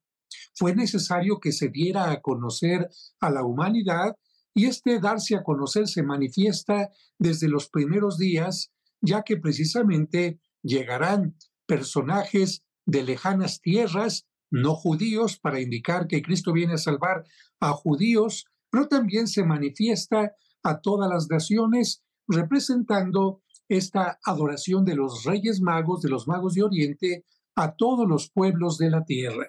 Fue 0.55 0.75
necesario 0.75 1.39
que 1.39 1.51
se 1.51 1.69
diera 1.69 2.11
a 2.11 2.21
conocer 2.21 2.89
a 3.19 3.29
la 3.29 3.43
humanidad 3.43 4.15
y 4.55 4.65
este 4.65 4.99
darse 4.99 5.35
a 5.35 5.43
conocer 5.43 5.87
se 5.87 6.01
manifiesta 6.01 6.89
desde 7.19 7.47
los 7.47 7.69
primeros 7.69 8.17
días, 8.17 8.71
ya 9.01 9.21
que 9.21 9.37
precisamente 9.37 10.39
llegarán 10.63 11.37
personajes 11.67 12.63
de 12.87 13.03
lejanas 13.03 13.61
tierras 13.61 14.26
no 14.49 14.75
judíos 14.75 15.39
para 15.39 15.61
indicar 15.61 16.07
que 16.07 16.21
Cristo 16.21 16.53
viene 16.53 16.73
a 16.73 16.77
salvar 16.77 17.25
a 17.59 17.71
judíos, 17.73 18.45
pero 18.69 18.87
también 18.87 19.27
se 19.27 19.43
manifiesta 19.43 20.33
a 20.63 20.79
todas 20.81 21.09
las 21.09 21.29
naciones 21.29 22.03
representando 22.27 23.41
esta 23.69 24.19
adoración 24.23 24.85
de 24.85 24.95
los 24.95 25.23
reyes 25.23 25.61
magos, 25.61 26.01
de 26.01 26.09
los 26.09 26.27
magos 26.27 26.53
de 26.53 26.63
Oriente, 26.63 27.25
a 27.55 27.75
todos 27.75 28.07
los 28.07 28.29
pueblos 28.29 28.77
de 28.77 28.89
la 28.89 29.03
tierra. 29.03 29.47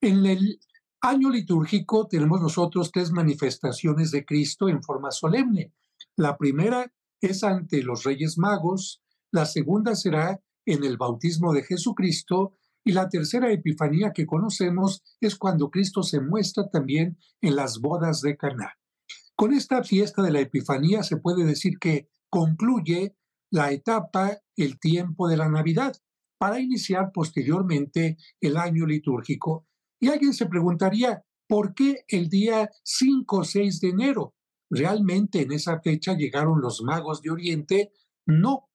En 0.00 0.24
el 0.26 0.60
año 1.00 1.30
litúrgico 1.30 2.06
tenemos 2.06 2.40
nosotros 2.40 2.90
tres 2.92 3.10
manifestaciones 3.10 4.10
de 4.10 4.24
Cristo 4.24 4.68
en 4.68 4.82
forma 4.82 5.10
solemne. 5.10 5.72
La 6.16 6.36
primera 6.36 6.92
es 7.20 7.42
ante 7.44 7.82
los 7.82 8.04
reyes 8.04 8.38
magos, 8.38 9.02
la 9.30 9.46
segunda 9.46 9.94
será 9.94 10.40
en 10.64 10.84
el 10.84 10.96
bautismo 10.96 11.52
de 11.52 11.62
Jesucristo 11.62 12.56
y 12.84 12.92
la 12.92 13.08
tercera 13.08 13.50
epifanía 13.52 14.12
que 14.12 14.26
conocemos 14.26 15.02
es 15.20 15.36
cuando 15.36 15.70
Cristo 15.70 16.02
se 16.02 16.20
muestra 16.20 16.68
también 16.70 17.18
en 17.40 17.56
las 17.56 17.80
bodas 17.80 18.20
de 18.22 18.36
Caná. 18.36 18.74
Con 19.36 19.52
esta 19.52 19.82
fiesta 19.82 20.22
de 20.22 20.32
la 20.32 20.40
epifanía 20.40 21.02
se 21.02 21.16
puede 21.16 21.44
decir 21.44 21.78
que 21.78 22.08
concluye 22.28 23.16
la 23.50 23.70
etapa, 23.72 24.38
el 24.56 24.78
tiempo 24.78 25.28
de 25.28 25.36
la 25.36 25.48
Navidad, 25.48 25.94
para 26.38 26.58
iniciar 26.58 27.12
posteriormente 27.12 28.16
el 28.40 28.56
año 28.56 28.86
litúrgico. 28.86 29.66
Y 30.00 30.08
alguien 30.08 30.32
se 30.32 30.46
preguntaría, 30.46 31.22
¿por 31.46 31.74
qué 31.74 32.04
el 32.08 32.28
día 32.28 32.68
5 32.82 33.36
o 33.36 33.44
6 33.44 33.80
de 33.80 33.88
enero? 33.88 34.34
¿Realmente 34.70 35.42
en 35.42 35.52
esa 35.52 35.80
fecha 35.80 36.14
llegaron 36.14 36.60
los 36.60 36.82
magos 36.82 37.20
de 37.22 37.30
Oriente? 37.30 37.92
No. 38.26 38.70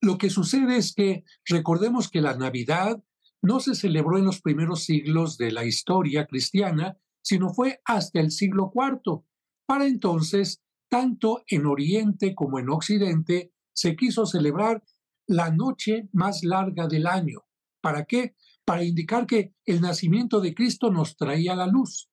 Lo 0.00 0.16
que 0.16 0.30
sucede 0.30 0.76
es 0.76 0.94
que 0.94 1.24
recordemos 1.44 2.08
que 2.08 2.22
la 2.22 2.36
Navidad 2.36 3.02
no 3.42 3.60
se 3.60 3.74
celebró 3.74 4.18
en 4.18 4.24
los 4.24 4.40
primeros 4.40 4.84
siglos 4.84 5.38
de 5.38 5.50
la 5.50 5.64
historia 5.64 6.26
cristiana, 6.26 6.98
sino 7.22 7.52
fue 7.52 7.80
hasta 7.84 8.20
el 8.20 8.30
siglo 8.30 8.72
IV. 8.74 9.22
Para 9.66 9.86
entonces, 9.86 10.62
tanto 10.88 11.42
en 11.46 11.66
Oriente 11.66 12.34
como 12.34 12.58
en 12.58 12.70
Occidente, 12.70 13.52
se 13.72 13.96
quiso 13.96 14.26
celebrar 14.26 14.82
la 15.26 15.50
noche 15.50 16.08
más 16.12 16.42
larga 16.42 16.88
del 16.88 17.06
año. 17.06 17.44
¿Para 17.80 18.04
qué? 18.04 18.34
Para 18.64 18.84
indicar 18.84 19.26
que 19.26 19.54
el 19.64 19.80
nacimiento 19.80 20.40
de 20.40 20.54
Cristo 20.54 20.90
nos 20.90 21.16
traía 21.16 21.54
la 21.54 21.66
luz. 21.66 22.10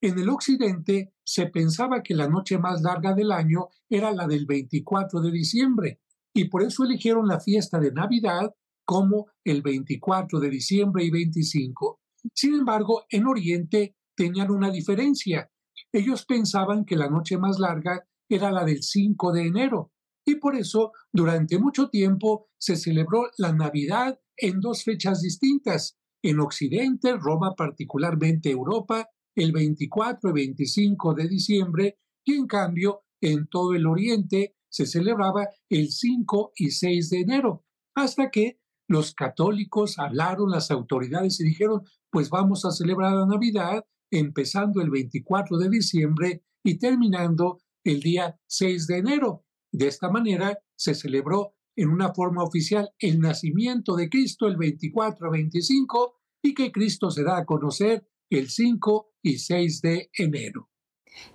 En 0.00 0.18
el 0.18 0.28
Occidente 0.28 1.14
se 1.24 1.46
pensaba 1.46 2.02
que 2.02 2.14
la 2.14 2.28
noche 2.28 2.58
más 2.58 2.82
larga 2.82 3.14
del 3.14 3.32
año 3.32 3.68
era 3.88 4.12
la 4.12 4.26
del 4.26 4.44
24 4.46 5.20
de 5.20 5.30
diciembre, 5.30 6.00
y 6.34 6.44
por 6.48 6.62
eso 6.62 6.84
eligieron 6.84 7.26
la 7.28 7.40
fiesta 7.40 7.78
de 7.78 7.92
Navidad 7.92 8.54
como 8.86 9.26
el 9.44 9.60
24 9.60 10.40
de 10.40 10.48
diciembre 10.48 11.04
y 11.04 11.10
25. 11.10 12.00
Sin 12.32 12.54
embargo, 12.54 13.04
en 13.10 13.26
Oriente 13.26 13.96
tenían 14.16 14.50
una 14.50 14.70
diferencia. 14.70 15.50
Ellos 15.92 16.24
pensaban 16.24 16.84
que 16.86 16.96
la 16.96 17.10
noche 17.10 17.36
más 17.36 17.58
larga 17.58 18.06
era 18.28 18.50
la 18.50 18.64
del 18.64 18.82
5 18.82 19.32
de 19.32 19.42
enero 19.42 19.92
y 20.26 20.36
por 20.36 20.56
eso 20.56 20.92
durante 21.12 21.58
mucho 21.58 21.88
tiempo 21.88 22.48
se 22.58 22.76
celebró 22.76 23.30
la 23.38 23.52
Navidad 23.52 24.18
en 24.36 24.60
dos 24.60 24.82
fechas 24.82 25.22
distintas. 25.22 25.96
En 26.22 26.40
Occidente, 26.40 27.16
Roma 27.16 27.54
particularmente 27.54 28.50
Europa, 28.50 29.08
el 29.36 29.52
24 29.52 30.30
y 30.30 30.32
25 30.32 31.14
de 31.14 31.28
diciembre 31.28 31.98
y 32.24 32.34
en 32.34 32.46
cambio 32.46 33.02
en 33.20 33.46
todo 33.46 33.74
el 33.74 33.86
Oriente 33.86 34.56
se 34.68 34.86
celebraba 34.86 35.48
el 35.68 35.90
5 35.90 36.52
y 36.56 36.70
6 36.70 37.10
de 37.10 37.20
enero, 37.20 37.64
hasta 37.94 38.30
que 38.30 38.58
los 38.88 39.14
católicos 39.14 39.98
hablaron, 39.98 40.50
las 40.50 40.70
autoridades 40.70 41.40
y 41.40 41.44
dijeron, 41.44 41.82
pues 42.10 42.30
vamos 42.30 42.64
a 42.64 42.70
celebrar 42.70 43.14
la 43.14 43.26
Navidad 43.26 43.84
empezando 44.10 44.80
el 44.80 44.90
24 44.90 45.58
de 45.58 45.68
diciembre 45.68 46.42
y 46.62 46.78
terminando 46.78 47.58
el 47.84 48.00
día 48.00 48.38
6 48.46 48.86
de 48.86 48.98
enero. 48.98 49.44
De 49.72 49.88
esta 49.88 50.10
manera 50.10 50.58
se 50.76 50.94
celebró 50.94 51.54
en 51.76 51.90
una 51.90 52.14
forma 52.14 52.42
oficial 52.42 52.90
el 52.98 53.20
nacimiento 53.20 53.96
de 53.96 54.08
Cristo 54.08 54.46
el 54.46 54.56
24-25 54.56 56.14
y 56.42 56.54
que 56.54 56.72
Cristo 56.72 57.10
se 57.10 57.24
da 57.24 57.38
a 57.38 57.44
conocer 57.44 58.08
el 58.30 58.48
5 58.48 59.12
y 59.22 59.38
6 59.38 59.80
de 59.82 60.10
enero. 60.16 60.70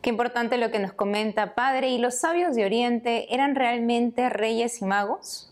Qué 0.01 0.09
importante 0.09 0.57
lo 0.57 0.71
que 0.71 0.79
nos 0.79 0.93
comenta, 0.93 1.55
Padre. 1.55 1.89
¿Y 1.89 1.97
los 1.97 2.19
sabios 2.19 2.55
de 2.55 2.65
Oriente 2.65 3.33
eran 3.33 3.55
realmente 3.55 4.29
reyes 4.29 4.81
y 4.81 4.85
magos? 4.85 5.50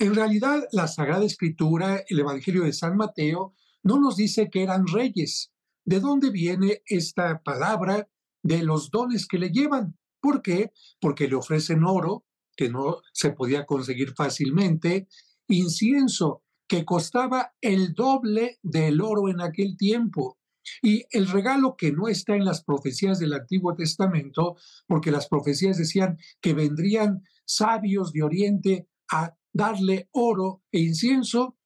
En 0.00 0.14
realidad, 0.14 0.66
la 0.72 0.88
Sagrada 0.88 1.26
Escritura, 1.26 2.02
el 2.08 2.20
Evangelio 2.20 2.64
de 2.64 2.72
San 2.72 2.96
Mateo, 2.96 3.52
no 3.82 4.00
nos 4.00 4.16
dice 4.16 4.48
que 4.48 4.62
eran 4.62 4.86
reyes. 4.86 5.52
¿De 5.84 6.00
dónde 6.00 6.30
viene 6.30 6.80
esta 6.86 7.42
palabra 7.42 8.08
de 8.42 8.62
los 8.62 8.90
dones 8.90 9.26
que 9.26 9.38
le 9.38 9.50
llevan? 9.50 9.98
¿Por 10.22 10.40
qué? 10.40 10.72
Porque 11.02 11.28
le 11.28 11.34
ofrecen 11.34 11.84
oro, 11.84 12.24
que 12.56 12.70
no 12.70 13.02
se 13.12 13.32
podía 13.32 13.66
conseguir 13.66 14.14
fácilmente, 14.14 15.06
incienso, 15.48 16.44
que 16.66 16.86
costaba 16.86 17.52
el 17.60 17.92
doble 17.92 18.58
del 18.62 19.02
oro 19.02 19.28
en 19.28 19.42
aquel 19.42 19.76
tiempo, 19.76 20.38
Y 20.82 21.04
el 21.10 21.28
regalo 21.28 21.74
que 21.76 21.92
no 21.92 22.08
está 22.08 22.36
en 22.36 22.44
las 22.44 22.64
profecías 22.64 23.18
del 23.18 23.34
Antiguo 23.34 23.74
Testamento, 23.74 24.56
porque 24.86 25.10
las 25.10 25.26
profecías 25.28 25.76
decían 25.76 26.16
que 26.40 26.54
vendrían 26.54 27.22
sabios 27.44 28.12
de 28.12 28.22
Oriente 28.22 28.88
a 29.10 29.34
darle 29.52 30.08
oro 30.12 30.62
e 30.72 30.80
incienso, 30.80 31.58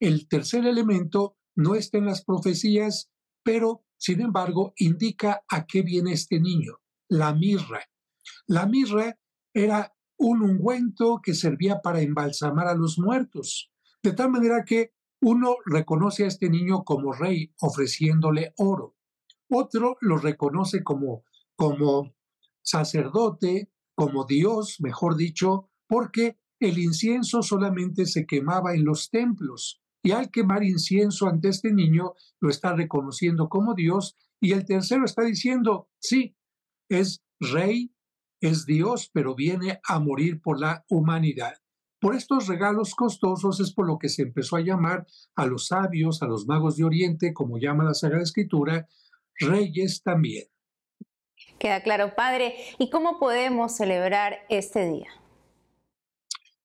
el 0.00 0.28
tercer 0.28 0.66
elemento 0.66 1.36
no 1.54 1.74
está 1.74 1.98
en 1.98 2.06
las 2.06 2.24
profecías, 2.24 3.10
pero 3.42 3.84
sin 3.98 4.20
embargo 4.20 4.72
indica 4.76 5.42
a 5.48 5.66
qué 5.66 5.82
viene 5.82 6.12
este 6.12 6.40
niño, 6.40 6.80
la 7.08 7.34
mirra. 7.34 7.80
La 8.46 8.66
mirra 8.66 9.18
era 9.54 9.94
un 10.18 10.42
ungüento 10.42 11.20
que 11.22 11.34
servía 11.34 11.80
para 11.80 12.00
embalsamar 12.00 12.68
a 12.68 12.74
los 12.74 12.98
muertos, 12.98 13.70
de 14.02 14.12
tal 14.12 14.30
manera 14.30 14.64
que 14.64 14.92
uno 15.20 15.56
reconoce 15.64 16.24
a 16.24 16.28
este 16.28 16.50
niño 16.50 16.84
como 16.84 17.12
rey 17.12 17.52
ofreciéndole 17.60 18.52
oro, 18.56 18.96
otro 19.48 19.96
lo 20.00 20.18
reconoce 20.18 20.82
como, 20.82 21.24
como 21.54 22.14
sacerdote, 22.62 23.70
como 23.94 24.24
Dios, 24.24 24.80
mejor 24.80 25.16
dicho, 25.16 25.70
porque 25.86 26.38
el 26.60 26.78
incienso 26.78 27.42
solamente 27.42 28.06
se 28.06 28.26
quemaba 28.26 28.74
en 28.74 28.84
los 28.84 29.10
templos 29.10 29.80
y 30.02 30.12
al 30.12 30.30
quemar 30.30 30.62
incienso 30.62 31.26
ante 31.26 31.48
este 31.48 31.72
niño 31.72 32.14
lo 32.40 32.48
está 32.48 32.74
reconociendo 32.74 33.48
como 33.48 33.74
Dios 33.74 34.16
y 34.40 34.52
el 34.52 34.64
tercero 34.64 35.04
está 35.04 35.22
diciendo, 35.22 35.88
sí, 35.98 36.36
es 36.88 37.22
rey, 37.40 37.92
es 38.40 38.66
Dios, 38.66 39.10
pero 39.12 39.34
viene 39.34 39.80
a 39.88 39.98
morir 39.98 40.40
por 40.40 40.60
la 40.60 40.84
humanidad. 40.88 41.54
Por 41.98 42.14
estos 42.14 42.46
regalos 42.46 42.94
costosos 42.94 43.58
es 43.60 43.72
por 43.72 43.86
lo 43.86 43.98
que 43.98 44.08
se 44.08 44.22
empezó 44.22 44.56
a 44.56 44.60
llamar 44.60 45.06
a 45.34 45.46
los 45.46 45.68
sabios, 45.68 46.22
a 46.22 46.26
los 46.26 46.46
magos 46.46 46.76
de 46.76 46.84
Oriente, 46.84 47.32
como 47.32 47.58
llama 47.58 47.84
la 47.84 47.94
Sagrada 47.94 48.22
Escritura, 48.22 48.86
reyes 49.40 50.02
también. 50.02 50.46
Queda 51.58 51.82
claro, 51.82 52.14
Padre. 52.14 52.54
¿Y 52.78 52.90
cómo 52.90 53.18
podemos 53.18 53.74
celebrar 53.76 54.38
este 54.50 54.88
día? 54.88 55.08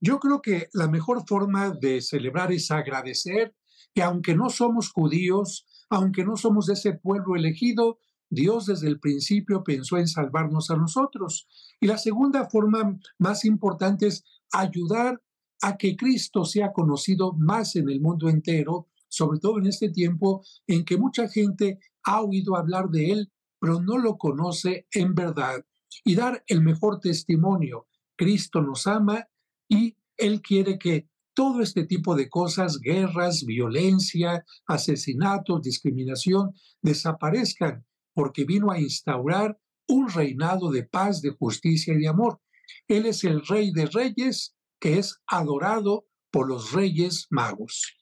Yo 0.04 0.20
creo 0.20 0.42
que 0.42 0.68
la 0.74 0.88
mejor 0.88 1.28
forma 1.28 1.70
de 1.70 2.02
celebrar 2.02 2.52
es 2.52 2.72
agradecer 2.72 3.56
que 3.94 4.02
aunque 4.02 4.36
no 4.36 4.50
somos 4.50 4.90
judíos, 4.92 5.68
aunque 5.92 6.26
no 6.26 6.38
somos 6.38 6.66
de 6.66 6.74
ese 6.74 6.94
pueblo 6.94 7.36
elegido, 7.36 8.00
Dios 8.28 8.66
desde 8.66 8.88
el 8.88 9.00
principio 9.00 9.64
pensó 9.64 9.98
en 9.98 10.08
salvarnos 10.08 10.72
a 10.72 10.76
nosotros. 10.76 11.48
Y 11.80 11.86
la 11.86 12.00
segunda 12.00 12.50
forma 12.50 12.98
más 13.20 13.46
importante 13.46 14.08
es 14.08 14.24
ayudar 14.52 15.22
a 15.62 15.78
que 15.78 15.96
Cristo 15.96 16.46
sea 16.46 16.72
conocido 16.72 17.34
más 17.34 17.76
en 17.76 17.88
el 17.88 18.02
mundo 18.02 18.28
entero, 18.28 18.88
sobre 19.08 19.40
todo 19.40 19.60
en 19.60 19.68
este 19.68 19.90
tiempo 19.90 20.44
en 20.66 20.84
que 20.84 20.98
mucha 20.98 21.28
gente 21.28 21.78
ha 22.06 22.22
oído 22.22 22.56
hablar 22.56 22.90
de 22.90 23.12
Él, 23.12 23.32
pero 23.60 23.80
no 23.80 24.00
lo 24.00 24.18
conoce 24.18 24.88
en 24.94 25.14
verdad. 25.14 25.64
Y 26.04 26.16
dar 26.16 26.44
el 26.48 26.62
mejor 26.62 27.00
testimonio. 27.00 27.88
Cristo 28.16 28.62
nos 28.62 28.88
ama 28.88 29.28
y 29.72 29.96
Él 30.18 30.42
quiere 30.42 30.78
que 30.78 31.08
todo 31.34 31.62
este 31.62 31.86
tipo 31.86 32.14
de 32.14 32.28
cosas, 32.30 32.78
guerras, 32.80 33.46
violencia, 33.46 34.44
asesinatos, 34.68 35.62
discriminación, 35.62 36.54
desaparezcan, 36.82 37.86
porque 38.14 38.44
vino 38.44 38.70
a 38.70 38.80
instaurar 38.80 39.58
un 39.88 40.10
reinado 40.10 40.72
de 40.72 40.84
paz, 40.84 41.22
de 41.22 41.30
justicia 41.32 41.94
y 41.94 42.00
de 42.00 42.10
amor. 42.10 42.42
Él 42.90 43.06
es 43.06 43.24
el 43.24 43.46
rey 43.48 43.72
de 43.72 43.86
reyes 43.86 44.56
que 44.78 45.00
es 45.00 45.22
adorado 45.26 46.06
por 46.32 46.50
los 46.50 46.74
reyes 46.74 47.28
magos. 47.30 47.96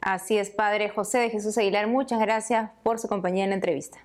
Así 0.00 0.36
es, 0.36 0.50
Padre 0.50 0.88
José 0.88 1.18
de 1.18 1.30
Jesús 1.30 1.56
Aguilar, 1.58 1.86
muchas 1.86 2.20
gracias 2.20 2.72
por 2.82 2.98
su 2.98 3.06
compañía 3.06 3.44
en 3.44 3.50
la 3.50 3.56
entrevista. 3.56 4.04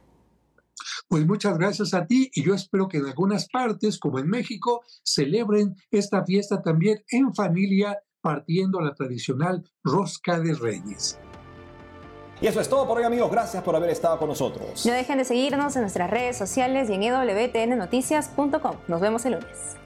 Pues 1.09 1.25
muchas 1.25 1.57
gracias 1.57 1.95
a 1.95 2.05
ti 2.05 2.29
y 2.35 2.43
yo 2.43 2.53
espero 2.53 2.87
que 2.87 2.97
en 2.97 3.07
algunas 3.07 3.49
partes, 3.49 3.97
como 3.97 4.19
en 4.19 4.29
México, 4.29 4.83
celebren 5.03 5.75
esta 5.89 6.23
fiesta 6.23 6.61
también 6.61 7.03
en 7.09 7.33
familia, 7.33 7.97
partiendo 8.21 8.79
la 8.79 8.93
tradicional 8.93 9.63
rosca 9.83 10.39
de 10.39 10.53
reyes. 10.53 11.19
Y 12.41 12.45
eso 12.45 12.61
es 12.61 12.69
todo 12.69 12.87
por 12.87 12.99
hoy 12.99 13.05
amigos, 13.05 13.31
gracias 13.31 13.63
por 13.63 13.75
haber 13.75 13.89
estado 13.89 14.19
con 14.19 14.29
nosotros. 14.29 14.85
No 14.85 14.93
dejen 14.93 15.17
de 15.17 15.25
seguirnos 15.25 15.75
en 15.75 15.81
nuestras 15.81 16.11
redes 16.11 16.37
sociales 16.37 16.91
y 16.91 16.93
en 16.93 17.01
ewtnnoticias.com. 17.01 18.75
Nos 18.87 19.01
vemos 19.01 19.25
el 19.25 19.33
lunes. 19.33 19.77